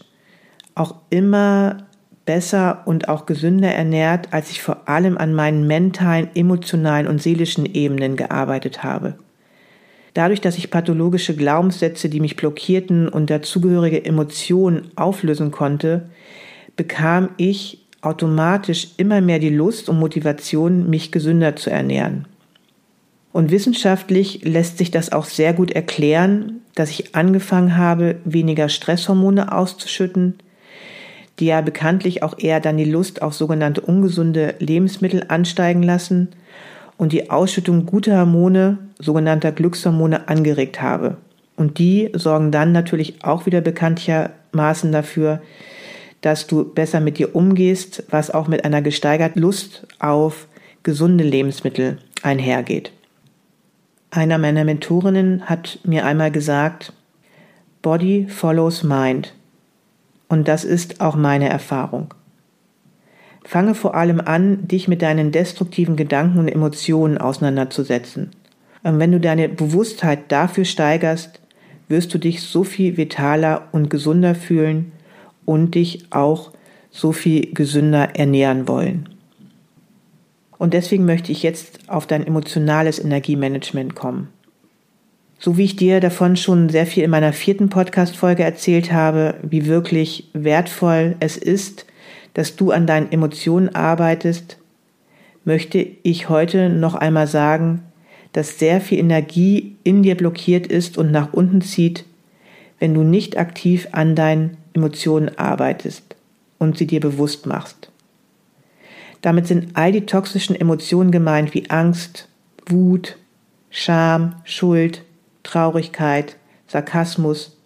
auch 0.75 0.95
immer 1.09 1.88
besser 2.29 2.83
und 2.85 3.07
auch 3.09 3.25
gesünder 3.25 3.69
ernährt, 3.73 4.27
als 4.29 4.51
ich 4.51 4.61
vor 4.61 4.87
allem 4.87 5.17
an 5.17 5.33
meinen 5.33 5.65
mentalen, 5.65 6.29
emotionalen 6.35 7.07
und 7.07 7.19
seelischen 7.19 7.65
Ebenen 7.65 8.17
gearbeitet 8.17 8.83
habe. 8.83 9.15
Dadurch, 10.13 10.39
dass 10.39 10.55
ich 10.59 10.69
pathologische 10.69 11.35
Glaubenssätze, 11.35 12.07
die 12.07 12.19
mich 12.19 12.35
blockierten 12.35 13.09
und 13.09 13.31
dazugehörige 13.31 14.05
Emotionen 14.05 14.91
auflösen 14.95 15.49
konnte, 15.49 16.07
bekam 16.75 17.29
ich 17.37 17.87
automatisch 18.01 18.89
immer 18.97 19.21
mehr 19.21 19.39
die 19.39 19.49
Lust 19.49 19.89
und 19.89 19.97
Motivation, 19.97 20.87
mich 20.87 21.11
gesünder 21.11 21.55
zu 21.55 21.71
ernähren. 21.71 22.27
Und 23.33 23.49
wissenschaftlich 23.49 24.41
lässt 24.43 24.77
sich 24.77 24.91
das 24.91 25.11
auch 25.11 25.25
sehr 25.25 25.53
gut 25.53 25.71
erklären, 25.71 26.61
dass 26.75 26.91
ich 26.91 27.15
angefangen 27.15 27.75
habe, 27.75 28.17
weniger 28.23 28.69
Stresshormone 28.69 29.51
auszuschütten, 29.51 30.35
die 31.39 31.45
ja 31.47 31.61
bekanntlich 31.61 32.21
auch 32.23 32.37
eher 32.37 32.59
dann 32.59 32.77
die 32.77 32.85
Lust 32.85 33.21
auf 33.21 33.33
sogenannte 33.33 33.81
ungesunde 33.81 34.55
Lebensmittel 34.59 35.25
ansteigen 35.27 35.83
lassen 35.83 36.29
und 36.97 37.13
die 37.13 37.29
Ausschüttung 37.29 37.85
guter 37.85 38.17
Hormone, 38.17 38.77
sogenannter 38.99 39.51
Glückshormone, 39.51 40.27
angeregt 40.27 40.81
habe. 40.81 41.17
Und 41.55 41.79
die 41.79 42.09
sorgen 42.13 42.51
dann 42.51 42.71
natürlich 42.71 43.23
auch 43.23 43.45
wieder 43.45 43.61
bekanntlichermaßen 43.61 44.91
dafür, 44.91 45.41
dass 46.21 46.47
du 46.47 46.65
besser 46.65 46.99
mit 46.99 47.17
dir 47.17 47.35
umgehst, 47.35 48.03
was 48.09 48.31
auch 48.31 48.47
mit 48.47 48.65
einer 48.65 48.81
gesteigerten 48.81 49.41
Lust 49.41 49.87
auf 49.99 50.47
gesunde 50.83 51.23
Lebensmittel 51.23 51.97
einhergeht. 52.21 52.91
Einer 54.11 54.37
meiner 54.37 54.65
Mentorinnen 54.65 55.43
hat 55.45 55.79
mir 55.83 56.05
einmal 56.05 56.31
gesagt, 56.31 56.93
Body 57.81 58.27
follows 58.27 58.83
Mind. 58.83 59.33
Und 60.29 60.47
das 60.47 60.63
ist 60.63 61.01
auch 61.01 61.15
meine 61.15 61.49
Erfahrung. 61.49 62.13
Fange 63.43 63.73
vor 63.73 63.95
allem 63.95 64.21
an, 64.21 64.67
dich 64.67 64.87
mit 64.87 65.01
deinen 65.01 65.31
destruktiven 65.31 65.95
Gedanken 65.95 66.39
und 66.39 66.47
Emotionen 66.47 67.17
auseinanderzusetzen. 67.17 68.29
Und 68.83 68.99
wenn 68.99 69.11
du 69.11 69.19
deine 69.19 69.49
Bewusstheit 69.49 70.31
dafür 70.31 70.65
steigerst, 70.65 71.41
wirst 71.87 72.13
du 72.13 72.19
dich 72.19 72.43
so 72.43 72.63
viel 72.63 72.95
vitaler 72.95 73.67
und 73.71 73.89
gesunder 73.89 74.35
fühlen 74.35 74.91
und 75.45 75.73
dich 75.73 76.05
auch 76.11 76.51
so 76.91 77.11
viel 77.11 77.53
gesünder 77.53 78.15
ernähren 78.15 78.67
wollen. 78.67 79.09
Und 80.59 80.73
deswegen 80.73 81.05
möchte 81.05 81.31
ich 81.31 81.41
jetzt 81.41 81.79
auf 81.87 82.05
dein 82.05 82.27
emotionales 82.27 82.99
Energiemanagement 82.99 83.95
kommen. 83.95 84.27
So 85.41 85.57
wie 85.57 85.63
ich 85.63 85.77
dir 85.77 86.01
davon 86.01 86.35
schon 86.35 86.67
sehr 86.67 86.85
viel 86.85 87.03
in 87.03 87.11
meiner 87.11 87.31
vierten 87.31 87.69
Podcast-Folge 87.69 88.43
erzählt 88.43 88.91
habe, 88.91 89.35
wie 89.41 89.67
wirklich 89.67 90.29
wertvoll 90.33 91.15
es 91.21 91.37
ist, 91.37 91.85
dass 92.33 92.57
du 92.57 92.71
an 92.71 92.85
deinen 92.85 93.09
Emotionen 93.11 93.73
arbeitest, 93.73 94.57
möchte 95.45 95.87
ich 96.03 96.27
heute 96.27 96.69
noch 96.69 96.93
einmal 96.93 97.25
sagen, 97.25 97.83
dass 98.33 98.59
sehr 98.59 98.81
viel 98.81 98.99
Energie 98.99 99.77
in 99.85 100.03
dir 100.03 100.15
blockiert 100.15 100.67
ist 100.67 100.97
und 100.97 101.11
nach 101.11 101.31
unten 101.31 101.61
zieht, 101.61 102.03
wenn 102.79 102.93
du 102.93 103.03
nicht 103.03 103.37
aktiv 103.37 103.87
an 103.93 104.15
deinen 104.15 104.57
Emotionen 104.73 105.37
arbeitest 105.37 106.15
und 106.57 106.77
sie 106.77 106.85
dir 106.85 106.99
bewusst 106.99 107.45
machst. 107.45 107.89
Damit 109.21 109.47
sind 109.47 109.69
all 109.73 109.93
die 109.93 110.05
toxischen 110.05 110.55
Emotionen 110.55 111.11
gemeint 111.11 111.53
wie 111.53 111.69
Angst, 111.69 112.27
Wut, 112.67 113.17
Scham, 113.69 114.35
Schuld, 114.43 115.03
Traurigkeit, 115.49 116.37
Sarkasmus 116.67 117.57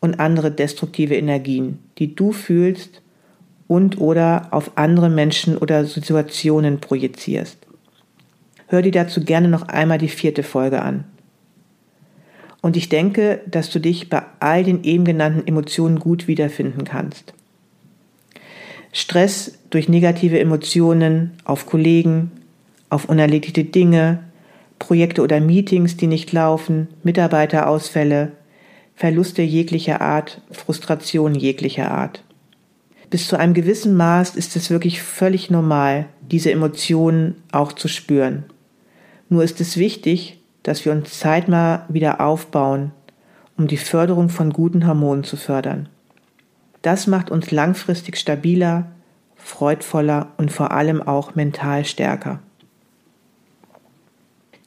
und 0.00 0.18
andere 0.18 0.50
destruktive 0.50 1.16
Energien, 1.16 1.78
die 1.98 2.14
du 2.14 2.32
fühlst 2.32 3.00
und 3.68 4.00
oder 4.00 4.48
auf 4.50 4.72
andere 4.76 5.08
Menschen 5.08 5.56
oder 5.56 5.84
Situationen 5.84 6.80
projizierst. 6.80 7.58
Hör 8.66 8.82
dir 8.82 8.92
dazu 8.92 9.22
gerne 9.22 9.48
noch 9.48 9.68
einmal 9.68 9.98
die 9.98 10.08
vierte 10.08 10.42
Folge 10.42 10.82
an. 10.82 11.04
Und 12.60 12.76
ich 12.76 12.88
denke, 12.88 13.40
dass 13.46 13.70
du 13.70 13.78
dich 13.78 14.10
bei 14.10 14.22
all 14.40 14.64
den 14.64 14.82
eben 14.82 15.04
genannten 15.04 15.46
Emotionen 15.46 16.00
gut 16.00 16.26
wiederfinden 16.26 16.84
kannst. 16.84 17.34
Stress 18.92 19.58
durch 19.70 19.88
negative 19.88 20.40
Emotionen 20.40 21.32
auf 21.44 21.66
Kollegen, 21.66 22.32
auf 22.90 23.04
unerledigte 23.04 23.64
Dinge, 23.64 24.24
Projekte 24.78 25.22
oder 25.22 25.40
Meetings, 25.40 25.96
die 25.96 26.06
nicht 26.06 26.32
laufen, 26.32 26.88
Mitarbeiterausfälle, 27.02 28.32
Verluste 28.94 29.42
jeglicher 29.42 30.00
Art, 30.00 30.42
Frustration 30.50 31.34
jeglicher 31.34 31.90
Art. 31.90 32.24
Bis 33.10 33.28
zu 33.28 33.38
einem 33.38 33.54
gewissen 33.54 33.96
Maß 33.96 34.34
ist 34.36 34.56
es 34.56 34.70
wirklich 34.70 35.02
völlig 35.02 35.50
normal, 35.50 36.06
diese 36.30 36.50
Emotionen 36.50 37.36
auch 37.52 37.72
zu 37.72 37.88
spüren. 37.88 38.44
Nur 39.28 39.44
ist 39.44 39.60
es 39.60 39.76
wichtig, 39.76 40.40
dass 40.62 40.84
wir 40.84 40.92
uns 40.92 41.18
zeitnah 41.18 41.86
wieder 41.88 42.20
aufbauen, 42.20 42.92
um 43.56 43.66
die 43.66 43.76
Förderung 43.76 44.28
von 44.28 44.50
guten 44.50 44.86
Hormonen 44.86 45.24
zu 45.24 45.36
fördern. 45.36 45.88
Das 46.82 47.06
macht 47.06 47.30
uns 47.30 47.50
langfristig 47.50 48.16
stabiler, 48.16 48.86
freudvoller 49.36 50.32
und 50.36 50.52
vor 50.52 50.70
allem 50.72 51.02
auch 51.02 51.34
mental 51.34 51.84
stärker. 51.84 52.40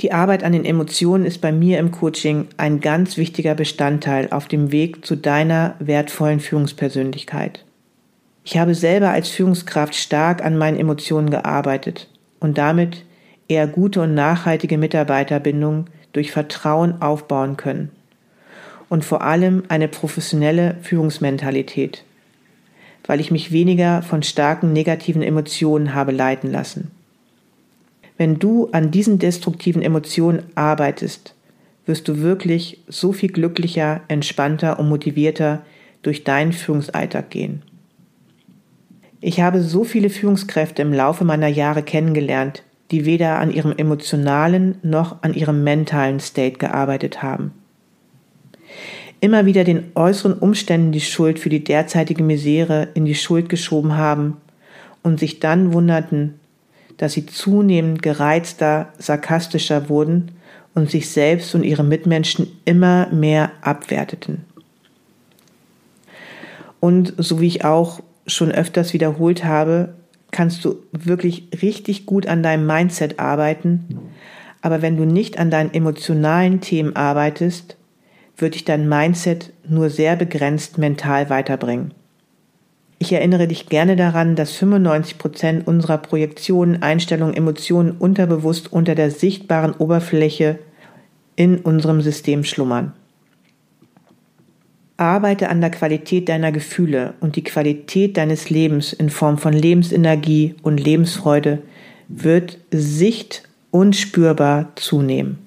Die 0.02 0.12
Arbeit 0.12 0.44
an 0.44 0.54
den 0.54 0.66
Emotionen 0.66 1.26
ist 1.26 1.42
bei 1.42 1.52
mir 1.52 1.78
im 1.78 1.92
Coaching 1.92 2.48
ein 2.58 2.80
ganz 2.80 3.18
wichtiger 3.18 3.54
Bestandteil 3.54 4.30
auf 4.32 4.48
dem 4.48 4.72
Weg 4.72 5.06
zu 5.06 5.16
deiner 5.16 5.76
wertvollen 5.78 6.40
Führungspersönlichkeit. 6.40 7.64
Ich 8.44 8.58
habe 8.58 8.74
selber 8.74 9.12
als 9.12 9.30
Führungskraft 9.30 9.94
stark 9.94 10.44
an 10.44 10.58
meinen 10.58 10.80
Emotionen 10.80 11.30
gearbeitet 11.30 12.10
und 12.40 12.58
damit 12.58 13.06
eher 13.48 13.68
gute 13.68 14.02
und 14.02 14.16
nachhaltige 14.16 14.80
Mitarbeiterbindung 14.80 15.86
durch 16.14 16.32
Vertrauen 16.32 17.00
aufbauen 17.02 17.56
können 17.56 17.92
und 18.90 19.06
vor 19.06 19.22
allem 19.22 19.64
eine 19.68 19.88
professionelle 19.88 20.78
Führungsmentalität, 20.82 22.04
weil 23.06 23.20
ich 23.20 23.30
mich 23.30 23.52
weniger 23.52 24.02
von 24.02 24.24
starken 24.24 24.74
negativen 24.74 25.22
Emotionen 25.22 25.94
habe 25.94 26.12
leiten 26.12 26.52
lassen. 26.52 26.90
Wenn 28.22 28.38
du 28.38 28.70
an 28.72 28.92
diesen 28.92 29.18
destruktiven 29.18 29.82
Emotionen 29.82 30.44
arbeitest, 30.54 31.34
wirst 31.88 32.08
du 32.08 32.20
wirklich 32.20 32.84
so 32.88 33.14
viel 33.14 33.32
glücklicher, 33.32 34.02
entspannter 34.10 34.78
und 34.78 34.90
motivierter 34.90 35.64
durch 36.04 36.24
deinen 36.24 36.54
Führungsalltag 36.54 37.32
gehen. 37.32 37.64
Ich 39.22 39.42
habe 39.42 39.64
so 39.64 39.84
viele 39.84 40.12
Führungskräfte 40.12 40.84
im 40.84 40.94
Laufe 40.94 41.26
meiner 41.26 41.48
Jahre 41.48 41.82
kennengelernt, 41.82 42.62
die 42.92 43.06
weder 43.06 43.40
an 43.40 43.52
ihrem 43.52 43.74
emotionalen 43.76 44.76
noch 44.84 45.24
an 45.24 45.34
ihrem 45.34 45.64
mentalen 45.64 46.20
State 46.20 46.60
gearbeitet 46.60 47.24
haben. 47.24 47.56
Immer 49.20 49.48
wieder 49.48 49.64
den 49.64 49.86
äußeren 49.96 50.38
Umständen 50.38 50.92
die 50.92 51.02
Schuld 51.02 51.40
für 51.40 51.50
die 51.50 51.64
derzeitige 51.64 52.22
Misere 52.22 52.90
in 52.94 53.06
die 53.06 53.16
Schuld 53.16 53.50
geschoben 53.50 53.98
haben 53.98 54.38
und 55.02 55.20
sich 55.20 55.40
dann 55.40 55.74
wunderten, 55.74 56.36
dass 57.02 57.14
sie 57.14 57.26
zunehmend 57.26 58.04
gereizter, 58.04 58.94
sarkastischer 59.00 59.90
wurden 59.90 60.34
und 60.76 60.92
sich 60.92 61.10
selbst 61.10 61.56
und 61.56 61.64
ihre 61.64 61.84
Mitmenschen 61.84 62.46
immer 62.64 63.08
mehr 63.08 63.52
abwerteten. 63.62 64.46
Und 66.80 67.16
so 67.18 67.42
wie 67.42 67.48
ich 67.48 67.66
auch 67.66 68.02
schon 68.28 68.52
öfters 68.52 68.94
wiederholt 68.94 69.44
habe, 69.44 69.96
kannst 70.30 70.64
du 70.64 70.76
wirklich 70.92 71.48
richtig 71.64 72.06
gut 72.06 72.28
an 72.28 72.44
deinem 72.44 72.68
Mindset 72.68 73.20
arbeiten. 73.20 74.12
Aber 74.62 74.84
wenn 74.84 74.96
du 74.96 75.06
nicht 75.06 75.40
an 75.40 75.50
deinen 75.50 75.74
emotionalen 75.74 76.62
Themen 76.62 76.96
arbeitest, 76.96 77.78
wird 78.38 78.54
dich 78.54 78.64
dein 78.64 78.88
Mindset 78.88 79.54
nur 79.68 79.90
sehr 79.90 80.16
begrenzt 80.16 80.78
mental 80.78 81.32
weiterbringen. 81.32 81.96
Ich 83.02 83.12
erinnere 83.14 83.48
dich 83.48 83.66
gerne 83.66 83.96
daran, 83.96 84.36
dass 84.36 84.52
95 84.52 85.18
Prozent 85.18 85.68
unserer 85.68 85.98
Projektionen, 85.98 86.84
Einstellungen, 86.84 87.36
Emotionen 87.36 87.94
unterbewusst 87.98 88.72
unter 88.72 88.94
der 88.94 89.10
sichtbaren 89.10 89.74
Oberfläche 89.74 90.60
in 91.36 91.58
unserem 91.58 92.02
System 92.02 92.44
schlummern. 92.44 92.94
Arbeite 94.98 95.50
an 95.50 95.62
der 95.62 95.72
Qualität 95.72 96.30
deiner 96.30 96.52
Gefühle 96.52 97.16
und 97.22 97.38
die 97.38 97.44
Qualität 97.44 98.18
deines 98.18 98.52
Lebens 98.52 98.94
in 98.94 99.10
Form 99.10 99.40
von 99.40 99.54
Lebensenergie 99.54 100.54
und 100.62 100.80
Lebensfreude 100.80 101.64
wird 102.08 102.60
sicht- 102.70 103.50
und 103.72 103.96
spürbar 103.96 104.74
zunehmen. 104.76 105.41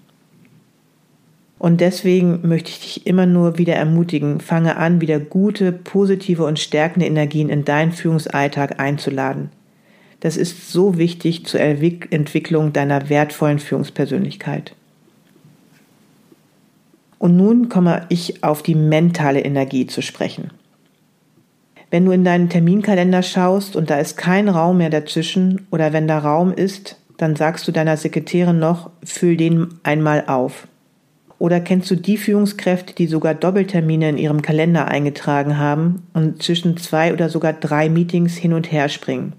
Und 1.65 1.81
deswegen 1.81 2.47
möchte 2.47 2.69
ich 2.69 2.81
dich 2.81 3.07
immer 3.07 3.25
nur 3.25 3.57
wieder 3.57 3.75
ermutigen, 3.75 4.41
fange 4.41 4.77
an, 4.77 5.01
wieder 5.01 5.19
gute, 5.19 5.73
positive 5.73 6.45
und 6.45 6.59
stärkende 6.59 7.07
Energien 7.07 7.49
in 7.49 7.65
deinen 7.65 7.93
Führungsalltag 7.93 8.79
einzuladen. 8.79 9.49
Das 10.21 10.37
ist 10.37 10.71
so 10.71 10.99
wichtig 10.99 11.47
zur 11.47 11.61
Entwicklung 11.61 12.75
deiner 12.75 13.09
wertvollen 13.09 13.61
Führungspersönlichkeit. 13.61 14.75
Und 17.19 17.35
nun 17.39 17.71
komme 17.71 18.05
ich 18.11 18.45
auf 18.45 18.63
die 18.63 18.75
mentale 18.75 19.41
Energie 19.41 19.87
zu 19.87 20.03
sprechen. 20.03 20.51
Wenn 21.91 22.05
du 22.05 22.13
in 22.13 22.25
deinen 22.25 22.51
Terminkalender 22.51 23.23
schaust 23.23 23.75
und 23.75 23.89
da 23.89 23.99
ist 23.99 24.19
kein 24.19 24.51
Raum 24.51 24.77
mehr 24.77 24.91
dazwischen 24.91 25.67
oder 25.71 25.95
wenn 25.95 26.09
da 26.09 26.19
Raum 26.19 26.53
ist, 26.53 27.01
dann 27.17 27.37
sagst 27.37 27.67
du 27.67 27.73
deiner 27.73 27.97
Sekretärin 27.97 28.59
noch, 28.59 28.91
füll 29.03 29.39
den 29.39 29.69
einmal 29.83 30.25
auf. 30.27 30.69
Oder 31.39 31.61
kennst 31.61 31.91
du 31.91 31.97
die 31.97 32.17
Führungskräfte, 32.17 32.95
die 32.95 33.07
sogar 33.07 33.35
Doppeltermine 33.35 34.09
in 34.09 34.19
ihrem 34.19 34.43
Kalender 34.43 34.89
eingetragen 34.89 35.59
haben 35.59 36.07
und 36.15 36.43
zwischen 36.43 36.77
zwei 36.77 37.13
oder 37.13 37.29
sogar 37.29 37.53
drei 37.53 37.89
Meetings 37.89 38.37
hin 38.37 38.53
und 38.53 38.71
her 38.71 38.89
springen? 38.89 39.35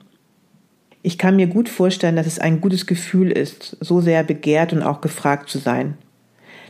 Ich 1.01 1.17
kann 1.17 1.35
mir 1.35 1.47
gut 1.47 1.69
vorstellen, 1.69 2.15
dass 2.15 2.27
es 2.27 2.39
ein 2.39 2.61
gutes 2.61 2.85
Gefühl 2.87 3.31
ist, 3.31 3.77
so 3.79 4.01
sehr 4.01 4.23
begehrt 4.23 4.73
und 4.73 4.83
auch 4.83 5.01
gefragt 5.01 5.49
zu 5.49 5.59
sein, 5.59 5.97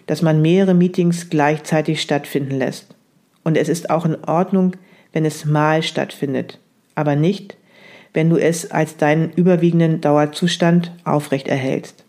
dass 0.08 0.22
man 0.22 0.42
mehrere 0.42 0.74
Meetings 0.74 1.30
gleichzeitig 1.30 2.02
stattfinden 2.02 2.58
lässt. 2.58 2.96
Und 3.44 3.58
es 3.58 3.70
ist 3.70 3.90
auch 3.90 4.06
in 4.06 4.24
Ordnung, 4.26 4.76
wenn 5.14 5.26
es 5.26 5.46
mal 5.46 5.84
stattfindet, 5.84 6.60
aber 6.96 7.16
nicht, 7.16 7.58
wenn 8.14 8.30
du 8.30 8.38
es 8.38 8.72
als 8.72 8.98
deinen 8.98 9.32
überwiegenden 9.32 10.02
Dauerzustand 10.02 10.92
aufrecht 11.04 11.48
erhältst. 11.48 12.05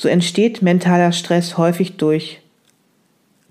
So 0.00 0.08
entsteht 0.08 0.62
mentaler 0.62 1.12
Stress 1.12 1.58
häufig 1.58 1.98
durch 1.98 2.40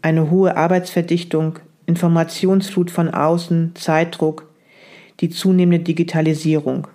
eine 0.02 0.32
hohe 0.32 0.58
Arbeitsverdichtung, 0.58 1.60
Informationsflut 1.86 2.90
von 2.90 3.14
außen, 3.14 3.74
Zeitdruck, 3.76 4.50
die 5.20 5.30
zunehmende 5.30 5.84
Digitalisierung. 5.84 6.88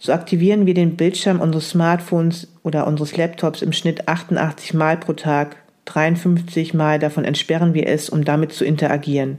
So 0.00 0.12
aktivieren 0.12 0.66
wir 0.66 0.74
den 0.74 0.96
Bildschirm 0.96 1.40
unseres 1.40 1.70
Smartphones 1.70 2.48
oder 2.64 2.88
unseres 2.88 3.16
Laptops 3.16 3.62
im 3.62 3.72
Schnitt 3.72 4.08
88 4.08 4.74
Mal 4.74 4.96
pro 4.96 5.12
Tag, 5.12 5.54
53 5.84 6.74
Mal 6.74 6.98
davon 6.98 7.24
entsperren 7.24 7.72
wir 7.72 7.86
es, 7.86 8.10
um 8.10 8.24
damit 8.24 8.52
zu 8.52 8.64
interagieren. 8.64 9.38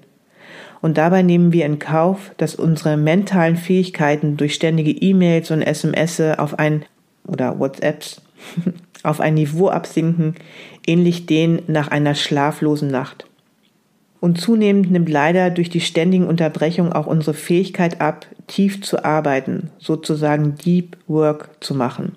Und 0.79 0.97
dabei 0.97 1.21
nehmen 1.21 1.51
wir 1.51 1.65
in 1.65 1.79
Kauf, 1.79 2.31
dass 2.37 2.55
unsere 2.55 2.95
mentalen 2.95 3.57
Fähigkeiten 3.57 4.37
durch 4.37 4.53
ständige 4.53 4.91
E-Mails 4.91 5.51
und 5.51 5.61
SMS 5.63 6.21
auf 6.21 6.57
ein 6.57 6.85
oder 7.27 7.59
WhatsApps 7.59 8.21
auf 9.03 9.19
ein 9.19 9.35
Niveau 9.35 9.69
absinken, 9.69 10.35
ähnlich 10.85 11.25
den 11.25 11.61
nach 11.67 11.89
einer 11.89 12.15
schlaflosen 12.15 12.89
Nacht. 12.89 13.25
Und 14.19 14.39
zunehmend 14.39 14.91
nimmt 14.91 15.09
leider 15.09 15.49
durch 15.49 15.69
die 15.69 15.81
ständigen 15.81 16.27
Unterbrechungen 16.27 16.93
auch 16.93 17.07
unsere 17.07 17.33
Fähigkeit 17.33 18.01
ab, 18.01 18.27
tief 18.45 18.83
zu 18.83 19.03
arbeiten, 19.03 19.71
sozusagen 19.79 20.55
Deep 20.55 20.95
Work 21.07 21.49
zu 21.59 21.73
machen. 21.73 22.13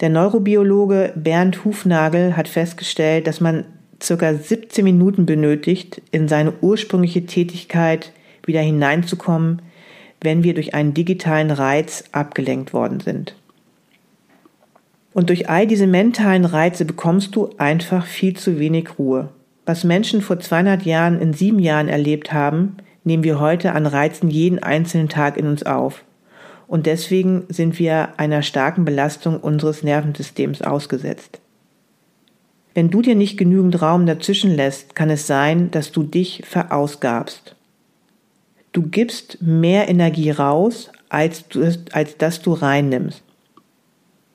Der 0.00 0.08
Neurobiologe 0.08 1.12
Bernd 1.14 1.64
Hufnagel 1.64 2.36
hat 2.36 2.48
festgestellt, 2.48 3.28
dass 3.28 3.40
man 3.40 3.64
circa 4.02 4.34
17 4.34 4.82
Minuten 4.82 5.26
benötigt, 5.26 6.02
in 6.10 6.26
seine 6.26 6.52
ursprüngliche 6.60 7.24
Tätigkeit 7.24 8.12
wieder 8.44 8.60
hineinzukommen, 8.60 9.62
wenn 10.22 10.44
wir 10.44 10.54
durch 10.54 10.74
einen 10.74 10.94
digitalen 10.94 11.50
Reiz 11.50 12.04
abgelenkt 12.12 12.72
worden 12.72 13.00
sind. 13.00 13.34
Und 15.14 15.28
durch 15.28 15.48
all 15.48 15.66
diese 15.66 15.86
mentalen 15.86 16.44
Reize 16.44 16.84
bekommst 16.84 17.36
du 17.36 17.50
einfach 17.58 18.06
viel 18.06 18.34
zu 18.34 18.58
wenig 18.58 18.98
Ruhe. 18.98 19.28
Was 19.66 19.84
Menschen 19.84 20.22
vor 20.22 20.40
200 20.40 20.82
Jahren 20.84 21.20
in 21.20 21.34
sieben 21.34 21.58
Jahren 21.58 21.88
erlebt 21.88 22.32
haben, 22.32 22.76
nehmen 23.04 23.24
wir 23.24 23.38
heute 23.38 23.72
an 23.72 23.86
Reizen 23.86 24.30
jeden 24.30 24.62
einzelnen 24.62 25.08
Tag 25.08 25.36
in 25.36 25.46
uns 25.46 25.64
auf. 25.64 26.04
Und 26.66 26.86
deswegen 26.86 27.44
sind 27.48 27.78
wir 27.78 28.18
einer 28.18 28.42
starken 28.42 28.84
Belastung 28.84 29.38
unseres 29.38 29.82
Nervensystems 29.82 30.62
ausgesetzt. 30.62 31.40
Wenn 32.74 32.90
du 32.90 33.02
dir 33.02 33.14
nicht 33.14 33.36
genügend 33.36 33.82
Raum 33.82 34.06
dazwischen 34.06 34.50
lässt, 34.50 34.94
kann 34.94 35.10
es 35.10 35.26
sein, 35.26 35.70
dass 35.70 35.92
du 35.92 36.02
dich 36.02 36.42
verausgabst. 36.46 37.54
Du 38.72 38.82
gibst 38.82 39.42
mehr 39.42 39.88
Energie 39.88 40.30
raus, 40.30 40.90
als, 41.08 41.46
du, 41.48 41.70
als 41.92 42.16
dass 42.16 42.40
du 42.40 42.54
reinnimmst. 42.54 43.22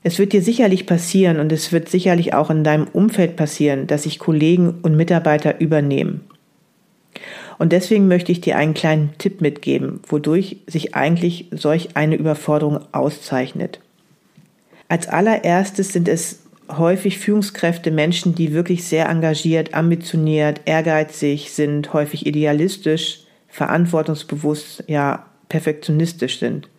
Es 0.04 0.19
wird 0.19 0.32
dir 0.32 0.41
sicherlich 0.41 0.86
passieren 0.86 1.39
und 1.39 1.52
es 1.52 1.71
wird 1.71 1.89
sicherlich 1.89 2.34
auch 2.34 2.50
in 2.50 2.63
deinem 2.63 2.88
Umfeld 2.88 3.36
passieren, 3.36 3.88
dass 3.88 4.04
sich 4.04 4.19
Kollegen 4.19 4.76
und 4.84 4.95
Mitarbeiter 4.95 5.60
übernehmen. 5.60 6.21
Und 7.58 7.73
deswegen 7.73 8.08
möchte 8.08 8.32
ich 8.32 8.39
dir 8.39 8.58
einen 8.58 8.76
kleinen 8.76 9.17
Tipp 9.17 9.41
mitgeben, 9.41 10.00
wodurch 10.08 10.58
sich 10.67 10.95
eigentlich 10.95 11.47
solch 11.52 11.97
eine 11.97 12.15
Überforderung 12.15 12.80
auszeichnet. 12.93 13.80
Als 14.88 15.08
allererstes 15.08 15.91
sind 15.91 16.08
es 16.08 16.43
häufig 16.69 17.17
Führungskräfte 17.17 17.91
Menschen, 17.91 18.36
die 18.36 18.54
wirklich 18.54 18.84
sehr 18.84 19.10
engagiert, 19.10 19.73
ambitioniert, 19.73 20.62
ehrgeizig 20.65 21.52
sind, 21.52 21.93
häufig 21.93 22.26
idealistisch, 22.26 23.27
verantwortungsbewusst, 23.58 24.84
ja 24.86 25.26
perfektionistisch 25.50 26.38
sind. 26.38 26.70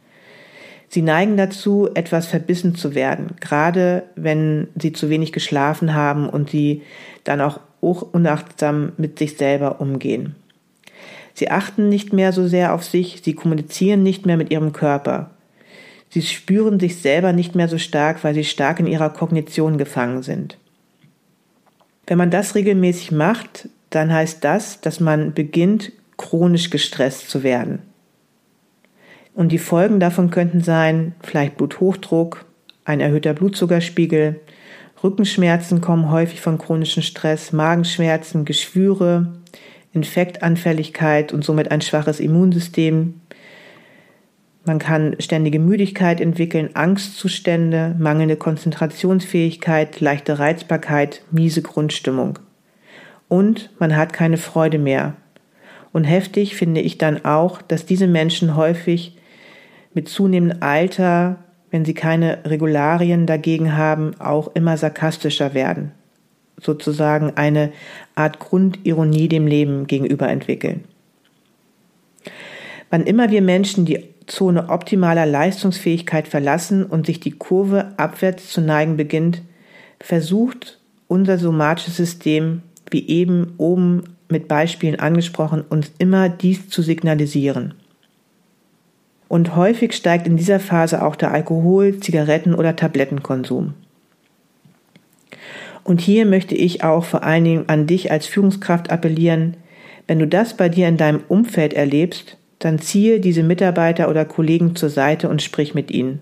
Sie 0.89 1.03
neigen 1.03 1.37
dazu, 1.37 1.89
etwas 1.93 2.27
verbissen 2.27 2.77
zu 2.77 2.95
werden, 2.95 3.35
gerade 3.41 4.05
wenn 4.15 4.69
sie 4.81 4.93
zu 4.93 5.11
wenig 5.11 5.33
geschlafen 5.33 5.95
haben 5.95 6.29
und 6.29 6.51
sie 6.51 6.83
dann 7.25 7.41
auch 7.41 7.59
unachtsam 7.81 8.93
mit 8.97 9.19
sich 9.19 9.37
selber 9.37 9.81
umgehen. 9.81 10.37
Sie 11.35 11.51
achten 11.51 11.89
nicht 11.89 12.13
mehr 12.13 12.33
so 12.33 12.47
sehr 12.47 12.73
auf 12.73 12.85
sich, 12.85 13.23
sie 13.25 13.35
kommunizieren 13.35 14.05
nicht 14.05 14.25
mehr 14.25 14.37
mit 14.37 14.53
ihrem 14.53 14.73
Körper. 14.73 15.31
Sie 16.11 16.23
spüren 16.23 16.79
sich 16.79 16.97
selber 16.99 17.33
nicht 17.33 17.57
mehr 17.57 17.69
so 17.69 17.79
stark, 17.79 18.23
weil 18.23 18.35
sie 18.35 18.45
stark 18.45 18.79
in 18.79 18.87
ihrer 18.87 19.11
Kognition 19.11 19.79
gefangen 19.79 20.23
sind. 20.23 20.59
Wenn 22.07 22.19
man 22.19 22.31
das 22.31 22.55
regelmäßig 22.55 23.11
macht, 23.11 23.69
dann 23.91 24.13
heißt 24.13 24.45
das, 24.45 24.81
dass 24.81 25.01
man 25.01 25.35
beginnt, 25.35 25.93
chronisch 26.19 26.69
gestresst 26.69 27.31
zu 27.31 27.43
werden. 27.43 27.81
Und 29.35 29.53
die 29.53 29.59
Folgen 29.59 30.01
davon 30.01 30.31
könnten 30.31 30.61
sein, 30.61 31.15
vielleicht 31.23 31.57
Bluthochdruck, 31.57 32.45
ein 32.85 33.01
erhöhter 33.01 33.33
Blutzuckerspiegel, 33.33 34.41
Rückenschmerzen 35.03 35.81
kommen 35.81 36.11
häufig 36.11 36.41
von 36.41 36.59
chronischem 36.59 37.03
Stress, 37.03 37.53
Magenschmerzen, 37.53 38.45
Geschwüre, 38.45 39.33
Infektanfälligkeit 39.93 41.33
und 41.33 41.45
somit 41.45 41.71
ein 41.71 41.81
schwaches 41.81 42.21
Immunsystem. 42.21 43.21
Man 44.65 44.79
kann 44.79 45.17
ständige 45.21 45.61
Müdigkeit 45.61 46.21
entwickeln, 46.21 46.71
Angstzustände, 46.75 47.95
mangelnde 47.99 48.37
Konzentrationsfähigkeit, 48.37 50.01
leichte 50.01 50.39
Reizbarkeit, 50.39 51.23
miese 51.31 51.63
Grundstimmung. 51.63 52.39
Und 53.29 53.71
man 53.79 53.97
hat 53.97 54.13
keine 54.13 54.37
Freude 54.37 54.79
mehr. 54.79 55.17
Und 55.93 56.05
heftig 56.05 56.57
finde 56.57 56.81
ich 56.81 56.99
dann 56.99 57.25
auch, 57.25 57.63
dass 57.63 57.87
diese 57.87 58.07
Menschen 58.07 58.57
häufig 58.57 59.17
mit 59.95 60.09
zunehmendem 60.09 60.63
Alter, 60.63 61.39
wenn 61.71 61.85
sie 61.85 61.95
keine 61.95 62.45
Regularien 62.45 63.27
dagegen 63.27 63.77
haben, 63.77 64.13
auch 64.21 64.55
immer 64.55 64.77
sarkastischer 64.77 65.55
werden, 65.55 65.93
sozusagen 66.61 67.33
eine 67.37 67.73
Art 68.15 68.39
Grundironie 68.39 69.29
dem 69.29 69.47
Leben 69.47 69.87
gegenüber 69.87 70.29
entwickeln. 70.29 70.85
Wann 72.91 73.05
immer 73.05 73.31
wir 73.31 73.43
Menschen 73.43 73.85
die 73.85 74.05
Zone 74.27 74.69
optimaler 74.69 75.27
Leistungsfähigkeit 75.27 76.29
verlassen 76.29 76.85
und 76.85 77.07
sich 77.07 77.21
die 77.21 77.33
Kurve 77.33 77.93
abwärts 77.97 78.51
zu 78.51 78.61
neigen 78.61 78.97
beginnt, 78.97 79.43
versucht 80.01 80.79
unser 81.07 81.39
somatisches 81.39 81.97
System, 81.97 82.63
wie 82.91 83.07
eben 83.09 83.55
oben 83.59 84.05
mit 84.29 84.49
Beispielen 84.49 85.01
angesprochen, 85.01 85.65
uns 85.69 85.93
immer 85.99 86.29
dies 86.29 86.69
zu 86.69 86.83
signalisieren. 86.83 87.75
Und 89.29 89.57
häufig 89.57 89.93
steigt 89.93 90.27
in 90.27 90.37
dieser 90.37 90.61
Phase 90.61 91.05
auch 91.05 91.17
der 91.17 91.33
Alkohol-, 91.33 92.01
Zigaretten- 92.01 92.55
oder 92.55 92.77
Tablettenkonsum. 92.77 93.75
Und 95.85 96.01
hier 96.01 96.27
möchte 96.27 96.55
ich 96.55 96.83
auch 96.85 97.05
vor 97.05 97.23
allen 97.23 97.45
Dingen 97.45 97.65
an 97.69 97.87
dich 97.87 98.11
als 98.11 98.27
Führungskraft 98.27 98.91
appellieren, 98.91 99.57
wenn 100.07 100.19
du 100.19 100.27
das 100.27 100.57
bei 100.57 100.69
dir 100.69 100.89
in 100.89 100.97
deinem 100.97 101.21
Umfeld 101.29 101.75
erlebst, 101.75 102.39
dann 102.59 102.79
ziehe 102.79 103.21
diese 103.21 103.43
Mitarbeiter 103.43 104.09
oder 104.09 104.25
Kollegen 104.25 104.75
zur 104.75 104.89
Seite 104.89 105.29
und 105.29 105.43
sprich 105.43 105.75
mit 105.75 105.91
ihnen. 105.91 106.21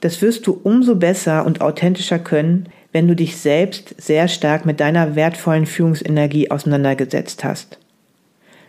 Das 0.00 0.22
wirst 0.22 0.46
du 0.46 0.58
umso 0.62 0.96
besser 0.96 1.44
und 1.44 1.60
authentischer 1.60 2.18
können, 2.18 2.68
wenn 2.92 3.06
du 3.06 3.14
dich 3.14 3.36
selbst 3.36 3.94
sehr 4.00 4.28
stark 4.28 4.66
mit 4.66 4.80
deiner 4.80 5.14
wertvollen 5.14 5.66
Führungsenergie 5.66 6.50
auseinandergesetzt 6.50 7.44
hast. 7.44 7.78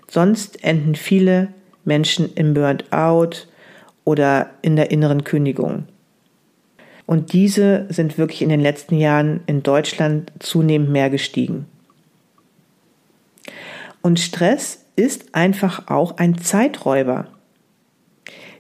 Sonst 0.08 0.64
enden 0.64 0.96
viele 0.96 1.50
Menschen 1.86 2.34
im 2.36 2.54
Burnout 2.54 3.48
oder 4.04 4.52
in 4.62 4.76
der 4.76 4.92
inneren 4.92 5.24
Kündigung. 5.24 5.86
Und 7.06 7.34
diese 7.34 7.88
sind 7.90 8.18
wirklich 8.18 8.42
in 8.42 8.50
den 8.50 8.62
letzten 8.62 8.98
Jahren 8.98 9.42
in 9.46 9.64
Deutschland 9.64 10.32
zunehmend 10.40 10.92
mehr 10.92 11.10
gestiegen. 11.10 11.66
Und 14.02 14.20
Stress 14.20 14.86
ist 14.96 15.36
einfach 15.36 15.88
auch 15.88 16.18
ein 16.18 16.38
Zeiträuber. 16.38 17.28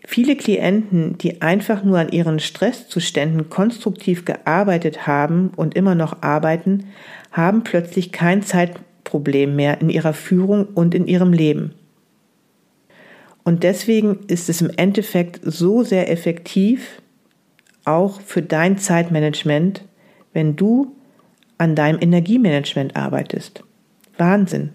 Viele 0.05 0.35
Klienten, 0.35 1.17
die 1.19 1.41
einfach 1.41 1.83
nur 1.83 1.99
an 1.99 2.09
ihren 2.09 2.39
Stresszuständen 2.39 3.49
konstruktiv 3.49 4.25
gearbeitet 4.25 5.05
haben 5.05 5.51
und 5.55 5.75
immer 5.75 5.95
noch 5.95 6.21
arbeiten, 6.21 6.87
haben 7.31 7.63
plötzlich 7.63 8.11
kein 8.11 8.41
Zeitproblem 8.41 9.55
mehr 9.55 9.79
in 9.79 9.89
ihrer 9.89 10.13
Führung 10.13 10.65
und 10.65 10.95
in 10.95 11.07
ihrem 11.07 11.33
Leben. 11.33 11.73
Und 13.43 13.63
deswegen 13.63 14.19
ist 14.27 14.49
es 14.49 14.61
im 14.61 14.71
Endeffekt 14.75 15.39
so 15.43 15.83
sehr 15.83 16.11
effektiv, 16.11 17.01
auch 17.85 18.21
für 18.21 18.41
dein 18.41 18.77
Zeitmanagement, 18.77 19.83
wenn 20.33 20.55
du 20.55 20.95
an 21.57 21.75
deinem 21.75 21.99
Energiemanagement 22.01 22.95
arbeitest. 22.95 23.63
Wahnsinn. 24.17 24.71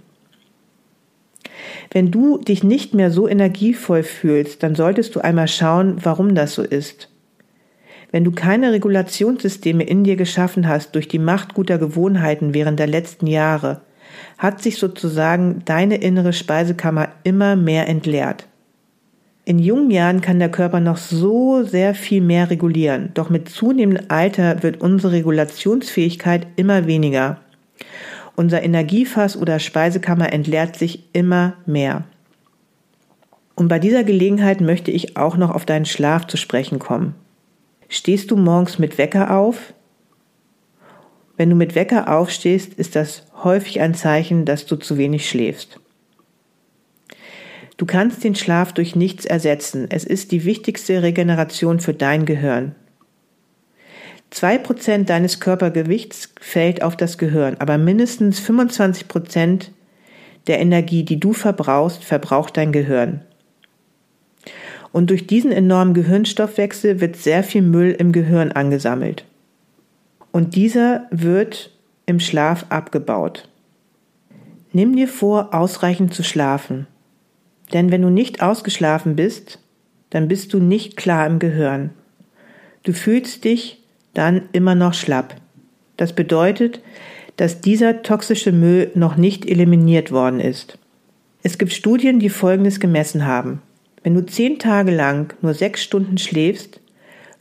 Wenn 1.91 2.11
du 2.11 2.39
dich 2.39 2.65
nicht 2.65 2.95
mehr 2.95 3.11
so 3.11 3.29
energievoll 3.29 4.03
fühlst, 4.03 4.63
dann 4.63 4.75
solltest 4.75 5.15
du 5.15 5.21
einmal 5.21 5.49
schauen, 5.49 5.99
warum 6.03 6.35
das 6.35 6.55
so 6.55 6.63
ist. 6.63 7.09
Wenn 8.11 8.25
du 8.25 8.33
keine 8.33 8.73
Regulationssysteme 8.73 9.85
in 9.85 10.05
dir 10.05 10.17
geschaffen 10.17 10.69
hast 10.69 10.95
durch 10.95 11.09
die 11.09 11.19
Macht 11.19 11.55
guter 11.55 11.79
Gewohnheiten 11.79 12.55
während 12.55 12.79
der 12.79 12.87
letzten 12.87 13.27
Jahre, 13.27 13.83
hat 14.39 14.63
sich 14.63 14.79
sozusagen 14.79 15.63
deine 15.65 15.97
innere 15.97 16.33
Speisekammer 16.33 17.09
immer 17.25 17.57
mehr 17.57 17.89
entleert. 17.89 18.47
In 19.45 19.59
jungen 19.59 19.91
Jahren 19.91 20.23
kann 20.23 20.41
der 20.41 20.51
Körper 20.51 20.81
noch 20.81 20.97
so 20.97 21.63
sehr 21.63 21.95
viel 21.95 22.21
mehr 22.21 22.51
regulieren, 22.51 23.11
doch 23.15 23.31
mit 23.31 23.49
zunehmendem 23.49 24.07
Alter 24.09 24.63
wird 24.63 24.81
unsere 24.81 25.13
Regulationsfähigkeit 25.13 26.47
immer 26.57 26.87
weniger. 26.87 27.41
Unser 28.37 28.63
Energiefass 28.63 29.37
oder 29.37 29.59
Speisekammer 29.59 30.33
entleert 30.33 30.77
sich 30.77 31.05
immer 31.15 31.55
mehr. 31.65 32.05
Und 33.55 33.69
bei 33.69 33.79
dieser 33.79 34.05
Gelegenheit 34.05 34.61
möchte 34.61 34.91
ich 34.91 35.17
auch 35.17 35.39
noch 35.39 35.51
auf 35.51 35.65
deinen 35.65 35.87
Schlaf 35.87 36.27
zu 36.27 36.37
sprechen 36.37 36.79
kommen. 36.79 37.15
Stehst 37.89 38.31
du 38.31 38.37
morgens 38.37 38.79
mit 38.79 38.99
Wecker 38.99 39.35
auf? 39.35 39.73
Wenn 41.39 41.49
du 41.49 41.57
mit 41.57 41.75
Wecker 41.75 42.15
aufstehst, 42.15 42.75
ist 42.75 42.95
das 42.95 43.25
häufig 43.43 43.81
ein 43.81 43.95
Zeichen, 43.95 44.45
dass 44.45 44.67
du 44.67 44.77
zu 44.77 44.99
wenig 44.99 45.29
schläfst. 45.29 45.81
Du 47.79 47.87
kannst 47.87 48.23
den 48.23 48.35
Schlaf 48.35 48.73
durch 48.73 48.97
nichts 48.97 49.25
ersetzen. 49.25 49.87
Es 49.89 50.05
ist 50.05 50.33
die 50.33 50.45
wichtigste 50.45 51.03
Regeneration 51.03 51.81
für 51.81 51.95
dein 51.95 52.27
Gehirn. 52.27 52.75
Zwei 54.31 54.59
Prozent 54.59 55.09
deines 55.09 55.41
Körpergewichts 55.41 56.35
fällt 56.41 56.83
auf 56.83 56.97
das 56.97 57.17
Gehirn, 57.19 57.57
aber 57.59 57.79
mindestens 57.79 58.39
25 58.41 59.09
Prozent 59.09 59.73
der 60.47 60.61
Energie, 60.61 61.05
die 61.05 61.19
du 61.19 61.33
verbrauchst, 61.33 62.05
verbraucht 62.05 62.57
dein 62.57 62.73
Gehirn. 62.73 63.23
Und 64.93 65.11
durch 65.11 65.27
diesen 65.27 65.53
enormen 65.53 65.95
Gehirnstoffwechsel 65.95 67.01
wird 67.01 67.17
sehr 67.17 67.43
viel 67.43 67.63
Müll 67.63 67.93
im 67.93 68.13
Gehirn 68.13 68.53
angesammelt. 68.53 69.25
und 70.33 70.55
dieser 70.55 71.07
wird 71.11 71.71
im 72.05 72.21
Schlaf 72.21 72.67
abgebaut. 72.69 73.49
Nimm 74.73 74.95
dir 74.95 75.09
vor, 75.09 75.55
ausreichend 75.55 76.13
zu 76.13 76.23
schlafen. 76.23 76.87
Denn 77.73 77.91
wenn 77.91 78.03
du 78.03 78.11
nicht 78.11 78.43
ausgeschlafen 78.43 79.17
bist, 79.17 79.61
dann 80.11 80.29
bist 80.29 80.53
du 80.53 80.59
nicht 80.59 80.99
klar 80.99 81.27
im 81.27 81.39
Gehirn. 81.39 81.91
Du 82.83 82.93
fühlst 82.93 83.45
dich 83.45 83.83
dann 84.17 84.49
immer 84.53 84.75
noch 84.75 84.95
schlapp. 84.95 85.37
Das 85.97 86.13
bedeutet, 86.13 86.81
dass 87.37 87.61
dieser 87.61 88.03
toxische 88.03 88.53
Müll 88.53 88.91
noch 88.95 89.17
nicht 89.17 89.47
eliminiert 89.47 90.11
worden 90.11 90.41
ist. 90.41 90.79
Es 91.43 91.59
gibt 91.59 91.73
Studien, 91.73 92.19
die 92.19 92.31
Folgendes 92.31 92.81
gemessen 92.81 93.27
haben. 93.27 93.63
Wenn 94.03 94.15
du 94.15 94.25
zehn 94.25 94.59
Tage 94.59 94.91
lang 94.91 95.35
nur 95.43 95.55
sechs 95.55 95.83
Stunden 95.83 96.19
schläfst, 96.19 96.81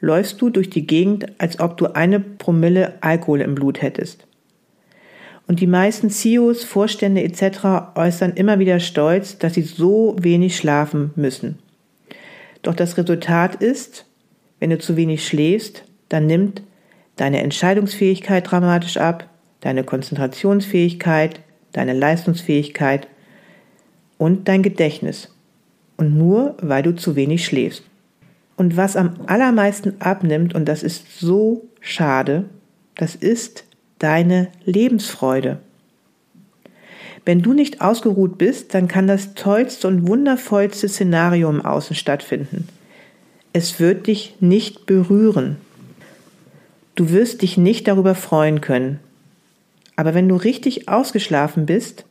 läufst 0.02 0.42
du 0.42 0.50
durch 0.50 0.70
die 0.70 0.86
Gegend, 0.86 1.28
als 1.38 1.60
ob 1.60 1.78
du 1.78 1.88
eine 1.96 2.20
Promille 2.20 2.94
Alkohol 3.02 3.42
im 3.42 3.56
Blut 3.56 3.82
hättest. 3.82 4.28
Und 5.48 5.60
die 5.62 5.68
meisten 5.68 6.10
CEOs, 6.10 6.64
Vorstände 6.64 7.24
etc. 7.24 7.96
äußern 7.96 8.34
immer 8.34 8.60
wieder 8.60 8.80
stolz, 8.80 9.38
dass 9.38 9.54
sie 9.54 9.62
so 9.62 10.16
wenig 10.20 10.58
schlafen 10.58 11.12
müssen. 11.16 11.60
Doch 12.64 12.74
das 12.74 12.98
Resultat 12.98 13.56
ist, 13.56 14.06
wenn 14.60 14.72
du 14.72 14.80
zu 14.80 14.98
wenig 14.98 15.26
schläfst, 15.26 15.85
dann 16.10 16.26
nimmt 16.28 16.62
deine 17.16 17.42
Entscheidungsfähigkeit 17.42 18.50
dramatisch 18.50 18.98
ab, 18.98 19.30
deine 19.62 19.84
Konzentrationsfähigkeit, 19.84 21.40
deine 21.72 21.94
Leistungsfähigkeit 21.94 23.08
und 24.18 24.48
dein 24.48 24.64
Gedächtnis. 24.64 25.32
Und 25.98 26.18
nur 26.18 26.56
weil 26.62 26.84
du 26.84 26.96
zu 26.96 27.16
wenig 27.16 27.46
schläfst. 27.46 27.84
Und 28.58 28.78
was 28.78 28.96
am 28.96 29.16
allermeisten 29.28 30.00
abnimmt, 30.00 30.56
und 30.56 30.66
das 30.66 30.84
ist 30.84 31.20
so 31.20 31.66
schade, 31.82 32.46
das 32.96 33.16
ist 33.16 33.66
deine 34.00 34.50
Lebensfreude. 34.66 35.60
Wenn 37.26 37.42
du 37.42 37.54
nicht 37.54 37.82
ausgeruht 37.82 38.38
bist, 38.38 38.74
dann 38.74 38.88
kann 38.88 39.08
das 39.08 39.34
tollste 39.34 39.88
und 39.88 40.08
wundervollste 40.08 40.88
Szenario 40.88 41.50
im 41.50 41.66
Außen 41.66 41.96
stattfinden. 41.96 42.68
Es 43.52 43.80
wird 43.80 44.08
dich 44.08 44.36
nicht 44.40 44.86
berühren. 44.86 45.58
Du 46.96 47.10
wirst 47.12 47.42
dich 47.42 47.58
nicht 47.58 47.88
darüber 47.88 48.16
freuen 48.16 48.62
können. 48.62 49.00
Aber 49.96 50.14
wenn 50.14 50.30
du 50.30 50.36
richtig 50.36 50.88
ausgeschlafen 50.90 51.66
bist, 51.66 52.06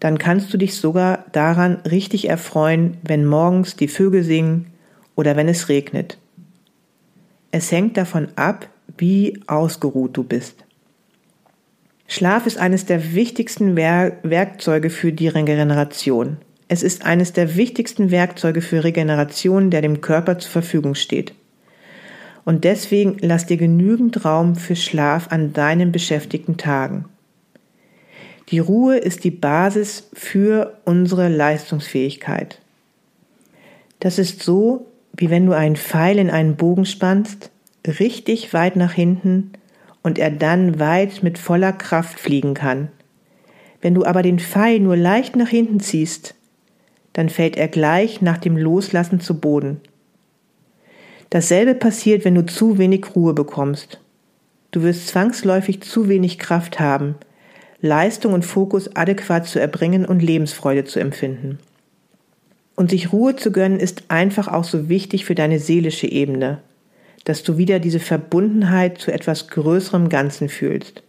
dann 0.00 0.18
kannst 0.18 0.52
du 0.52 0.58
dich 0.58 0.74
sogar 0.74 1.26
daran 1.32 1.76
richtig 1.88 2.28
erfreuen, 2.28 2.96
wenn 3.02 3.24
morgens 3.24 3.76
die 3.76 3.88
Vögel 3.88 4.22
singen 4.22 4.66
oder 5.14 5.36
wenn 5.36 5.48
es 5.48 5.68
regnet. 5.68 6.18
Es 7.52 7.70
hängt 7.70 7.96
davon 7.96 8.28
ab, 8.36 8.68
wie 8.96 9.40
ausgeruht 9.46 10.16
du 10.16 10.24
bist. 10.24 10.64
Schlaf 12.06 12.46
ist 12.46 12.58
eines 12.58 12.86
der 12.86 13.14
wichtigsten 13.14 13.76
Wer 13.76 14.18
Werkzeuge 14.22 14.90
für 14.90 15.12
die 15.12 15.28
Regeneration. 15.28 16.38
Es 16.66 16.82
ist 16.82 17.04
eines 17.04 17.32
der 17.32 17.56
wichtigsten 17.56 18.10
Werkzeuge 18.10 18.62
für 18.62 18.82
Regeneration, 18.82 19.70
der 19.70 19.82
dem 19.82 20.00
Körper 20.00 20.38
zur 20.38 20.50
Verfügung 20.50 20.94
steht. 20.94 21.34
Und 22.44 22.64
deswegen 22.64 23.16
lass 23.20 23.46
dir 23.46 23.56
genügend 23.56 24.24
Raum 24.24 24.56
für 24.56 24.76
Schlaf 24.76 25.28
an 25.30 25.52
deinen 25.52 25.92
beschäftigten 25.92 26.56
Tagen. 26.56 27.04
Die 28.50 28.58
Ruhe 28.58 28.96
ist 28.96 29.22
die 29.24 29.30
Basis 29.30 30.08
für 30.12 30.78
unsere 30.84 31.28
Leistungsfähigkeit. 31.28 32.60
Das 34.00 34.18
ist 34.18 34.42
so, 34.42 34.86
wie 35.16 35.30
wenn 35.30 35.46
du 35.46 35.52
einen 35.52 35.76
Pfeil 35.76 36.18
in 36.18 36.30
einen 36.30 36.56
Bogen 36.56 36.86
spannst, 36.86 37.50
richtig 37.86 38.52
weit 38.52 38.76
nach 38.76 38.92
hinten 38.92 39.52
und 40.02 40.18
er 40.18 40.30
dann 40.30 40.80
weit 40.80 41.22
mit 41.22 41.38
voller 41.38 41.72
Kraft 41.72 42.18
fliegen 42.18 42.54
kann. 42.54 42.88
Wenn 43.80 43.94
du 43.94 44.04
aber 44.04 44.22
den 44.22 44.38
Pfeil 44.38 44.80
nur 44.80 44.96
leicht 44.96 45.36
nach 45.36 45.48
hinten 45.48 45.80
ziehst, 45.80 46.34
dann 47.12 47.28
fällt 47.28 47.56
er 47.56 47.68
gleich 47.68 48.20
nach 48.20 48.38
dem 48.38 48.56
Loslassen 48.56 49.20
zu 49.20 49.40
Boden. 49.40 49.80
Dasselbe 51.30 51.74
passiert, 51.74 52.24
wenn 52.24 52.34
du 52.34 52.44
zu 52.44 52.78
wenig 52.78 53.14
Ruhe 53.14 53.34
bekommst. 53.34 54.00
Du 54.72 54.82
wirst 54.82 55.08
zwangsläufig 55.08 55.82
zu 55.82 56.08
wenig 56.08 56.38
Kraft 56.38 56.78
haben, 56.78 57.14
Leistung 57.80 58.34
und 58.34 58.44
Fokus 58.44 58.94
adäquat 58.94 59.46
zu 59.46 59.58
erbringen 59.58 60.04
und 60.04 60.22
Lebensfreude 60.22 60.84
zu 60.84 61.00
empfinden. 61.00 61.58
Und 62.76 62.90
sich 62.90 63.12
Ruhe 63.12 63.36
zu 63.36 63.52
gönnen 63.52 63.80
ist 63.80 64.04
einfach 64.08 64.48
auch 64.48 64.64
so 64.64 64.88
wichtig 64.88 65.24
für 65.24 65.34
deine 65.34 65.58
seelische 65.58 66.06
Ebene 66.06 66.60
dass 67.24 67.42
du 67.42 67.58
wieder 67.58 67.78
diese 67.78 68.00
Verbundenheit 68.00 68.98
zu 68.98 69.12
etwas 69.12 69.48
größerem 69.48 70.08
Ganzen 70.08 70.48
fühlst. 70.48 71.02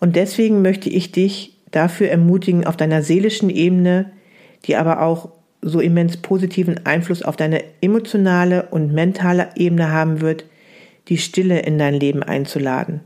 Und 0.00 0.16
deswegen 0.16 0.62
möchte 0.62 0.88
ich 0.88 1.12
dich 1.12 1.56
dafür 1.70 2.08
ermutigen, 2.08 2.66
auf 2.66 2.76
deiner 2.76 3.02
seelischen 3.02 3.50
Ebene, 3.50 4.12
die 4.66 4.76
aber 4.76 5.02
auch 5.02 5.30
so 5.62 5.80
immens 5.80 6.16
positiven 6.16 6.86
Einfluss 6.86 7.22
auf 7.22 7.36
deine 7.36 7.62
emotionale 7.80 8.68
und 8.70 8.92
mentale 8.92 9.48
Ebene 9.56 9.90
haben 9.90 10.20
wird, 10.20 10.44
die 11.08 11.18
Stille 11.18 11.60
in 11.60 11.78
dein 11.78 11.94
Leben 11.94 12.22
einzuladen. 12.22 13.00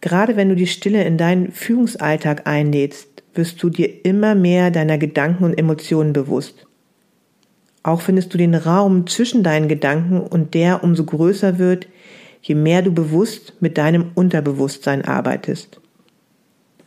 Gerade 0.00 0.36
wenn 0.36 0.48
du 0.48 0.54
die 0.54 0.66
Stille 0.66 1.04
in 1.04 1.16
deinen 1.16 1.52
Führungsalltag 1.52 2.46
einlädst, 2.46 3.22
wirst 3.34 3.62
du 3.62 3.70
dir 3.70 4.04
immer 4.04 4.34
mehr 4.34 4.70
deiner 4.70 4.98
Gedanken 4.98 5.44
und 5.44 5.58
Emotionen 5.58 6.12
bewusst. 6.12 6.66
Auch 7.82 8.00
findest 8.00 8.34
du 8.34 8.38
den 8.38 8.54
Raum 8.54 9.06
zwischen 9.06 9.42
deinen 9.42 9.68
Gedanken 9.68 10.20
und 10.20 10.54
der 10.54 10.84
umso 10.84 11.04
größer 11.04 11.58
wird, 11.58 11.88
je 12.42 12.54
mehr 12.54 12.82
du 12.82 12.92
bewusst 12.92 13.54
mit 13.60 13.78
deinem 13.78 14.10
Unterbewusstsein 14.14 15.04
arbeitest. 15.04 15.80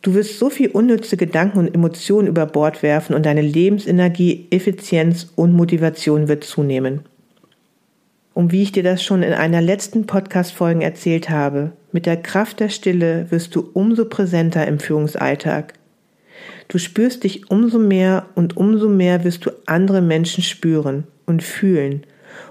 Du 0.02 0.14
wirst 0.14 0.40
so 0.40 0.50
viel 0.50 0.68
unnütze 0.68 1.16
Gedanken 1.16 1.58
und 1.58 1.72
Emotionen 1.72 2.26
über 2.26 2.44
Bord 2.44 2.82
werfen 2.82 3.14
und 3.14 3.24
deine 3.24 3.40
Lebensenergie, 3.40 4.48
Effizienz 4.50 5.32
und 5.36 5.52
Motivation 5.52 6.26
wird 6.26 6.42
zunehmen. 6.42 7.02
Und 8.34 8.50
wie 8.50 8.62
ich 8.62 8.72
dir 8.72 8.82
das 8.82 9.04
schon 9.04 9.22
in 9.22 9.32
einer 9.32 9.60
letzten 9.60 10.06
Podcast-Folge 10.06 10.82
erzählt 10.82 11.30
habe, 11.30 11.72
mit 11.92 12.06
der 12.06 12.16
Kraft 12.16 12.58
der 12.58 12.68
Stille 12.68 13.26
wirst 13.30 13.54
du 13.54 13.70
umso 13.74 14.06
präsenter 14.06 14.66
im 14.66 14.80
Führungsalltag. 14.80 15.74
Du 16.66 16.78
spürst 16.78 17.22
dich 17.22 17.50
umso 17.50 17.78
mehr 17.78 18.26
und 18.34 18.56
umso 18.56 18.88
mehr 18.88 19.22
wirst 19.22 19.46
du 19.46 19.50
andere 19.66 20.00
Menschen 20.00 20.42
spüren 20.42 21.04
und 21.26 21.44
fühlen 21.44 22.04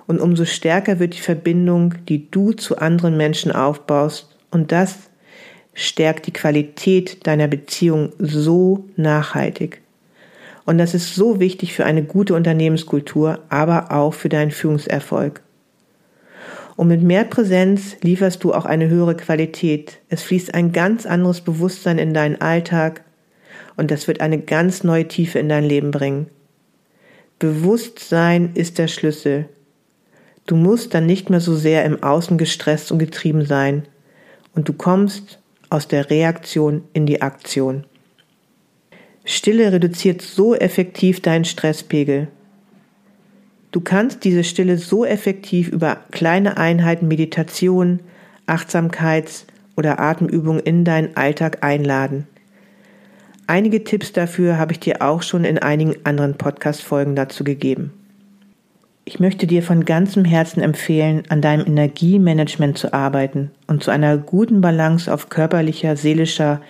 und 0.08 0.22
umso 0.22 0.46
stärker 0.46 1.00
wird 1.00 1.16
die 1.16 1.22
Verbindung, 1.22 1.96
die 2.08 2.30
du 2.32 2.54
zu 2.54 2.78
anderen 2.78 3.18
Menschen 3.18 3.52
aufbaust 3.52 4.38
und 4.52 4.72
das 4.72 5.11
stärkt 5.74 6.28
die 6.28 6.34
Qualität 6.34 7.26
deiner 7.26 7.48
Beziehung 7.48 8.12
so 8.20 8.86
nachhaltig. 8.96 9.82
Und 10.66 10.78
das 10.78 10.94
ist 10.94 11.16
so 11.16 11.40
wichtig 11.40 11.74
für 11.74 11.86
eine 11.86 12.04
gute 12.04 12.36
Unternehmenskultur, 12.36 13.40
aber 13.50 13.92
auch 13.92 14.14
für 14.14 14.30
deinen 14.30 14.52
Führungserfolg. 14.52 15.42
Und 16.78 16.88
mit 16.88 17.02
mehr 17.02 17.26
Präsenz 17.26 17.98
lieferst 18.02 18.44
du 18.44 18.54
auch 18.54 18.66
eine 18.66 18.88
höhere 18.88 19.16
Qualität. 19.16 20.00
Es 20.10 20.24
fließt 20.24 20.54
ein 20.54 20.72
ganz 20.72 21.06
anderes 21.06 21.42
Bewusstsein 21.42 21.98
in 21.98 22.14
deinen 22.14 22.40
Alltag, 22.42 23.04
und 23.78 23.90
das 23.90 24.08
wird 24.08 24.22
eine 24.22 24.40
ganz 24.40 24.84
neue 24.84 25.08
Tiefe 25.08 25.40
in 25.40 25.50
dein 25.50 25.64
Leben 25.64 25.92
bringen. 25.92 26.28
Bewusstsein 27.40 28.52
ist 28.54 28.78
der 28.78 28.88
Schlüssel. 28.88 29.50
Du 30.46 30.56
musst 30.56 30.94
dann 30.94 31.06
nicht 31.06 31.30
mehr 31.30 31.40
so 31.40 31.56
sehr 31.56 31.86
im 31.86 32.04
Außen 32.04 32.38
gestresst 32.38 32.92
und 32.92 33.00
getrieben 33.00 33.46
sein 33.46 33.84
und 34.54 34.70
du 34.70 34.74
kommst 34.74 35.40
aus 35.72 35.88
der 35.88 36.10
Reaktion 36.12 36.84
in 36.94 37.08
die 37.08 37.22
Aktion. 37.22 37.86
Stille 39.24 39.72
reduziert 39.72 40.22
so 40.22 40.54
effektiv 40.54 41.22
deinen 41.22 41.46
Stresspegel. 41.46 42.28
Du 43.72 43.80
kannst 43.80 44.24
diese 44.26 44.44
Stille 44.44 44.78
so 44.78 45.06
effektiv 45.06 45.70
über 45.70 45.98
kleine 46.12 46.58
Einheiten 46.58 47.08
Meditation, 47.08 48.02
Achtsamkeits- 48.48 49.46
oder 49.78 50.00
Atemübungen 50.00 50.62
in 50.62 50.84
deinen 50.84 51.16
Alltag 51.16 51.64
einladen. 51.64 52.28
Einige 53.48 53.84
Tipps 53.84 54.12
dafür 54.12 54.58
habe 54.58 54.74
ich 54.74 54.80
dir 54.80 55.02
auch 55.02 55.22
schon 55.22 55.46
in 55.46 55.58
einigen 55.58 55.96
anderen 56.06 56.36
Podcast-Folgen 56.36 57.16
dazu 57.16 57.44
gegeben. 57.44 57.94
Ich 59.04 59.20
möchte 59.20 59.48
dir 59.48 59.64
von 59.64 59.84
ganzem 59.84 60.26
Herzen 60.26 60.62
empfehlen, 60.62 61.24
an 61.30 61.42
deinem 61.42 61.66
Energiemanagement 61.66 62.78
zu 62.78 62.94
arbeiten 62.94 63.52
und 63.68 63.84
zu 63.84 63.90
einer 63.90 64.18
guten 64.18 64.62
Balance 64.62 65.12
auf 65.12 65.30
körperlicher, 65.30 65.98
seelischer, 65.98 66.62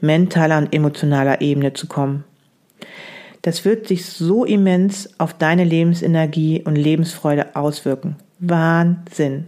mentaler 0.00 0.58
und 0.58 0.74
emotionaler 0.74 1.40
Ebene 1.40 1.74
zu 1.74 1.86
kommen. 1.86 2.24
Das 3.42 3.64
wird 3.64 3.86
sich 3.86 4.06
so 4.06 4.44
immens 4.44 5.08
auf 5.18 5.32
deine 5.32 5.62
Lebensenergie 5.62 6.62
und 6.64 6.74
Lebensfreude 6.74 7.54
auswirken. 7.54 8.16
Wahnsinn. 8.40 9.46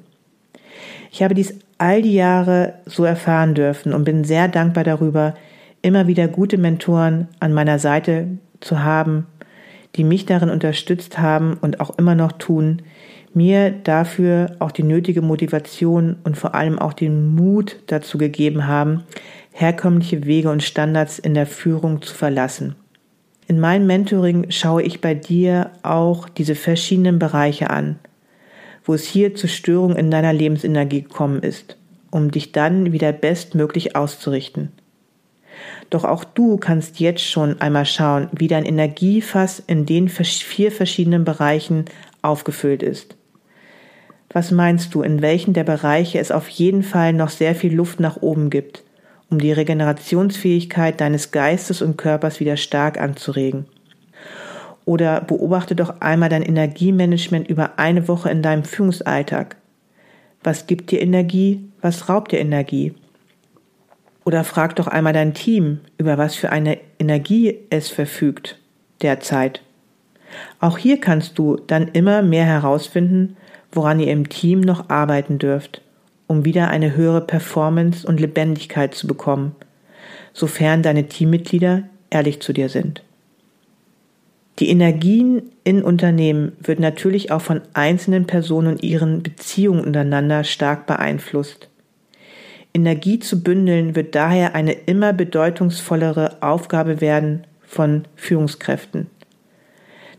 Ich 1.10 1.22
habe 1.24 1.34
dies 1.34 1.54
all 1.78 2.02
die 2.02 2.14
Jahre 2.14 2.74
so 2.86 3.04
erfahren 3.04 3.54
dürfen 3.54 3.92
und 3.92 4.04
bin 4.04 4.22
sehr 4.22 4.46
dankbar 4.46 4.84
darüber, 4.84 5.34
immer 5.82 6.06
wieder 6.06 6.28
gute 6.28 6.58
Mentoren 6.58 7.26
an 7.40 7.52
meiner 7.52 7.80
Seite 7.80 8.28
zu 8.60 8.82
haben, 8.82 9.26
die 9.98 10.04
mich 10.04 10.24
darin 10.24 10.48
unterstützt 10.48 11.18
haben 11.18 11.58
und 11.60 11.80
auch 11.80 11.98
immer 11.98 12.14
noch 12.14 12.32
tun, 12.32 12.82
mir 13.34 13.70
dafür 13.70 14.56
auch 14.58 14.70
die 14.70 14.84
nötige 14.84 15.20
Motivation 15.20 16.16
und 16.24 16.36
vor 16.36 16.54
allem 16.54 16.78
auch 16.78 16.92
den 16.92 17.34
Mut 17.34 17.76
dazu 17.86 18.16
gegeben 18.16 18.66
haben, 18.66 19.02
herkömmliche 19.52 20.24
Wege 20.24 20.50
und 20.50 20.62
Standards 20.62 21.18
in 21.18 21.34
der 21.34 21.46
Führung 21.46 22.00
zu 22.00 22.14
verlassen. 22.14 22.76
In 23.48 23.60
meinem 23.60 23.86
Mentoring 23.86 24.50
schaue 24.50 24.82
ich 24.82 25.00
bei 25.00 25.14
dir 25.14 25.72
auch 25.82 26.28
diese 26.28 26.54
verschiedenen 26.54 27.18
Bereiche 27.18 27.70
an, 27.70 27.98
wo 28.84 28.94
es 28.94 29.04
hier 29.04 29.34
zu 29.34 29.48
Störungen 29.48 29.96
in 29.96 30.10
deiner 30.10 30.32
Lebensenergie 30.32 31.02
gekommen 31.02 31.42
ist, 31.42 31.76
um 32.10 32.30
dich 32.30 32.52
dann 32.52 32.92
wieder 32.92 33.12
bestmöglich 33.12 33.96
auszurichten. 33.96 34.70
Doch 35.90 36.04
auch 36.04 36.24
du 36.24 36.56
kannst 36.58 37.00
jetzt 37.00 37.24
schon 37.24 37.60
einmal 37.60 37.86
schauen, 37.86 38.28
wie 38.32 38.48
dein 38.48 38.64
Energiefass 38.64 39.62
in 39.66 39.86
den 39.86 40.08
vier 40.08 40.70
verschiedenen 40.70 41.24
Bereichen 41.24 41.86
aufgefüllt 42.22 42.82
ist. 42.82 43.16
Was 44.30 44.50
meinst 44.50 44.94
du, 44.94 45.02
in 45.02 45.22
welchen 45.22 45.54
der 45.54 45.64
Bereiche 45.64 46.18
es 46.18 46.30
auf 46.30 46.48
jeden 46.48 46.82
Fall 46.82 47.12
noch 47.12 47.30
sehr 47.30 47.54
viel 47.54 47.74
Luft 47.74 47.98
nach 47.98 48.18
oben 48.20 48.50
gibt, 48.50 48.84
um 49.30 49.38
die 49.38 49.52
Regenerationsfähigkeit 49.52 51.00
deines 51.00 51.30
Geistes 51.30 51.80
und 51.80 51.96
Körpers 51.96 52.38
wieder 52.38 52.58
stark 52.58 53.00
anzuregen? 53.00 53.66
Oder 54.84 55.20
beobachte 55.22 55.74
doch 55.74 56.00
einmal 56.00 56.28
dein 56.28 56.42
Energiemanagement 56.42 57.48
über 57.48 57.78
eine 57.78 58.08
Woche 58.08 58.30
in 58.30 58.42
deinem 58.42 58.64
Führungsalltag. 58.64 59.56
Was 60.42 60.66
gibt 60.66 60.90
dir 60.90 61.00
Energie? 61.00 61.68
Was 61.80 62.08
raubt 62.08 62.32
dir 62.32 62.38
Energie? 62.38 62.94
Oder 64.28 64.44
frag 64.44 64.76
doch 64.76 64.88
einmal 64.88 65.14
dein 65.14 65.32
Team, 65.32 65.80
über 65.96 66.18
was 66.18 66.34
für 66.34 66.52
eine 66.52 66.76
Energie 66.98 67.60
es 67.70 67.88
verfügt 67.88 68.58
derzeit. 69.00 69.62
Auch 70.60 70.76
hier 70.76 71.00
kannst 71.00 71.38
du 71.38 71.56
dann 71.66 71.88
immer 71.88 72.20
mehr 72.20 72.44
herausfinden, 72.44 73.38
woran 73.72 74.00
ihr 74.00 74.12
im 74.12 74.28
Team 74.28 74.60
noch 74.60 74.90
arbeiten 74.90 75.38
dürft, 75.38 75.80
um 76.26 76.44
wieder 76.44 76.68
eine 76.68 76.94
höhere 76.94 77.22
Performance 77.22 78.06
und 78.06 78.20
Lebendigkeit 78.20 78.94
zu 78.94 79.06
bekommen, 79.06 79.56
sofern 80.34 80.82
deine 80.82 81.08
Teammitglieder 81.08 81.84
ehrlich 82.10 82.42
zu 82.42 82.52
dir 82.52 82.68
sind. 82.68 83.02
Die 84.58 84.68
Energien 84.68 85.40
in 85.64 85.82
Unternehmen 85.82 86.52
wird 86.60 86.80
natürlich 86.80 87.32
auch 87.32 87.40
von 87.40 87.62
einzelnen 87.72 88.26
Personen 88.26 88.74
und 88.74 88.82
ihren 88.82 89.22
Beziehungen 89.22 89.82
untereinander 89.82 90.44
stark 90.44 90.84
beeinflusst. 90.84 91.70
Energie 92.74 93.18
zu 93.18 93.42
bündeln 93.42 93.96
wird 93.96 94.14
daher 94.14 94.54
eine 94.54 94.72
immer 94.72 95.12
bedeutungsvollere 95.12 96.42
Aufgabe 96.42 97.00
werden 97.00 97.46
von 97.62 98.04
Führungskräften. 98.14 99.08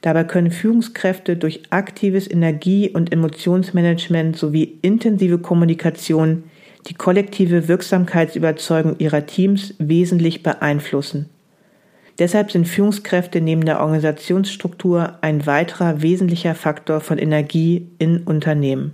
Dabei 0.01 0.23
können 0.23 0.51
Führungskräfte 0.51 1.35
durch 1.35 1.63
aktives 1.71 2.29
Energie- 2.29 2.89
und 2.89 3.11
Emotionsmanagement 3.11 4.37
sowie 4.37 4.77
intensive 4.81 5.39
Kommunikation 5.39 6.43
die 6.87 6.93
kollektive 6.93 7.67
Wirksamkeitsüberzeugung 7.67 8.95
ihrer 8.99 9.25
Teams 9.25 9.73
wesentlich 9.79 10.43
beeinflussen. 10.43 11.29
Deshalb 12.17 12.51
sind 12.51 12.67
Führungskräfte 12.67 13.41
neben 13.41 13.65
der 13.65 13.79
Organisationsstruktur 13.79 15.17
ein 15.21 15.45
weiterer 15.45 16.01
wesentlicher 16.01 16.55
Faktor 16.55 16.99
von 16.99 17.17
Energie 17.17 17.87
in 17.97 18.23
Unternehmen. 18.23 18.93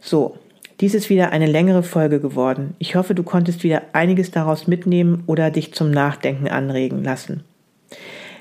So, 0.00 0.36
dies 0.80 0.94
ist 0.94 1.10
wieder 1.10 1.30
eine 1.30 1.46
längere 1.46 1.82
Folge 1.82 2.20
geworden. 2.20 2.74
Ich 2.78 2.94
hoffe, 2.94 3.14
du 3.14 3.22
konntest 3.22 3.62
wieder 3.62 3.82
einiges 3.92 4.30
daraus 4.30 4.66
mitnehmen 4.66 5.22
oder 5.26 5.50
dich 5.50 5.74
zum 5.74 5.90
Nachdenken 5.90 6.48
anregen 6.48 7.04
lassen. 7.04 7.44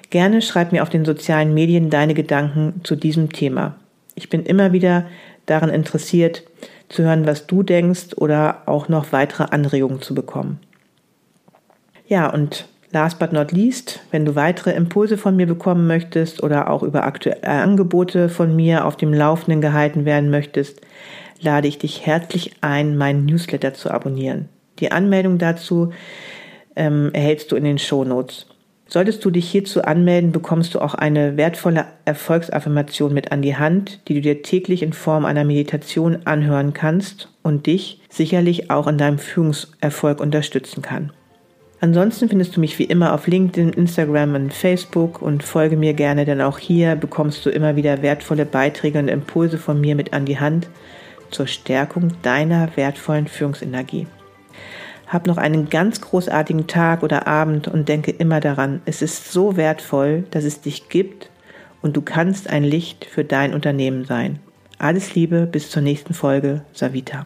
Gerne 0.10 0.42
schreib 0.42 0.72
mir 0.72 0.82
auf 0.82 0.90
den 0.90 1.06
sozialen 1.06 1.54
Medien 1.54 1.90
deine 1.90 2.14
Gedanken 2.14 2.82
zu 2.84 2.96
diesem 2.96 3.32
Thema. 3.32 3.76
Ich 4.16 4.30
bin 4.30 4.44
immer 4.44 4.72
wieder 4.72 5.06
daran 5.46 5.70
interessiert, 5.70 6.44
zu 6.88 7.04
hören, 7.04 7.28
was 7.28 7.46
du 7.46 7.62
denkst 7.62 8.16
oder 8.16 8.64
auch 8.66 8.90
noch 8.90 9.12
weitere 9.12 9.44
Anregungen 9.44 10.02
zu 10.02 10.16
bekommen. 10.16 10.60
Ja, 12.08 12.34
und 12.34 12.68
last 12.92 13.20
but 13.20 13.34
not 13.34 13.52
least, 13.52 14.00
wenn 14.10 14.26
du 14.26 14.36
weitere 14.36 14.72
Impulse 14.72 15.18
von 15.18 15.36
mir 15.36 15.46
bekommen 15.46 15.86
möchtest 15.86 16.42
oder 16.42 16.72
auch 16.72 16.82
über 16.82 17.04
aktuelle 17.04 17.44
Angebote 17.44 18.30
von 18.30 18.56
mir 18.56 18.86
auf 18.86 18.98
dem 18.98 19.14
Laufenden 19.14 19.62
gehalten 19.62 20.06
werden 20.06 20.32
möchtest, 20.32 20.82
lade 21.42 21.68
ich 21.68 21.78
dich 21.78 22.06
herzlich 22.06 22.52
ein, 22.62 22.98
meinen 22.98 23.26
Newsletter 23.26 23.74
zu 23.74 23.92
abonnieren. 23.92 24.50
Die 24.80 24.92
Anmeldung 24.92 25.38
dazu 25.38 25.92
ähm, 26.76 27.12
erhältst 27.14 27.52
du 27.52 27.56
in 27.56 27.64
den 27.64 27.78
Show 27.78 28.04
Notes. 28.04 28.48
Solltest 28.88 29.24
du 29.24 29.30
dich 29.30 29.48
hierzu 29.48 29.84
anmelden, 29.84 30.32
bekommst 30.32 30.74
du 30.74 30.80
auch 30.80 30.96
eine 30.96 31.38
wertvolle 31.38 31.86
Erfolgsaffirmation 32.06 33.14
mit 33.14 33.32
an 33.32 33.44
die 33.44 33.56
Hand, 33.56 34.00
die 34.08 34.16
du 34.16 34.22
dir 34.22 34.42
täglich 34.42 34.82
in 34.82 34.94
Form 34.94 35.26
einer 35.26 35.44
Meditation 35.44 36.20
anhören 36.26 36.74
kannst 36.74 37.30
und 37.44 37.68
dich 37.68 38.02
sicherlich 38.10 38.72
auch 38.72 38.88
in 38.88 38.98
deinem 38.98 39.20
Führungserfolg 39.20 40.20
unterstützen 40.20 40.82
kann. 40.82 41.12
Ansonsten 41.82 42.30
findest 42.30 42.56
du 42.56 42.60
mich 42.60 42.80
wie 42.80 42.86
immer 42.86 43.14
auf 43.14 43.28
LinkedIn, 43.28 43.74
Instagram 43.74 44.34
und 44.34 44.54
Facebook 44.54 45.22
und 45.22 45.44
folge 45.44 45.78
mir 45.78 45.94
gerne, 45.94 46.26
denn 46.26 46.42
auch 46.42 46.58
hier 46.58 46.96
bekommst 46.96 47.46
du 47.46 47.52
immer 47.52 47.76
wieder 47.76 48.02
wertvolle 48.02 48.46
Beiträge 48.46 48.98
und 48.98 49.08
Impulse 49.08 49.60
von 49.60 49.80
mir 49.80 49.96
mit 49.96 50.14
an 50.14 50.26
die 50.26 50.40
Hand 50.40 50.68
zur 51.32 51.48
Stärkung 51.48 52.12
deiner 52.22 52.76
wertvollen 52.76 53.28
Führungsenergie. 53.28 54.08
Hab 55.08 55.26
noch 55.26 55.38
einen 55.38 55.70
ganz 55.70 56.02
großartigen 56.02 56.68
Tag 56.68 57.02
oder 57.02 57.28
Abend 57.28 57.68
und 57.68 57.90
denke 57.90 58.12
immer 58.12 58.40
daran, 58.40 58.82
es 58.86 59.02
ist 59.02 59.32
so 59.32 59.58
wertvoll, 59.58 60.26
dass 60.32 60.44
es 60.44 60.62
dich 60.62 60.90
gibt 60.90 61.30
und 61.82 61.98
du 61.98 62.02
kannst 62.02 62.50
ein 62.50 62.64
Licht 62.64 63.06
für 63.06 63.24
dein 63.24 63.54
Unternehmen 63.54 64.06
sein. 64.06 64.40
Alles 64.78 65.16
Liebe, 65.16 65.46
bis 65.46 65.72
zur 65.72 65.82
nächsten 65.82 66.14
Folge, 66.14 66.64
Savita. 66.74 67.26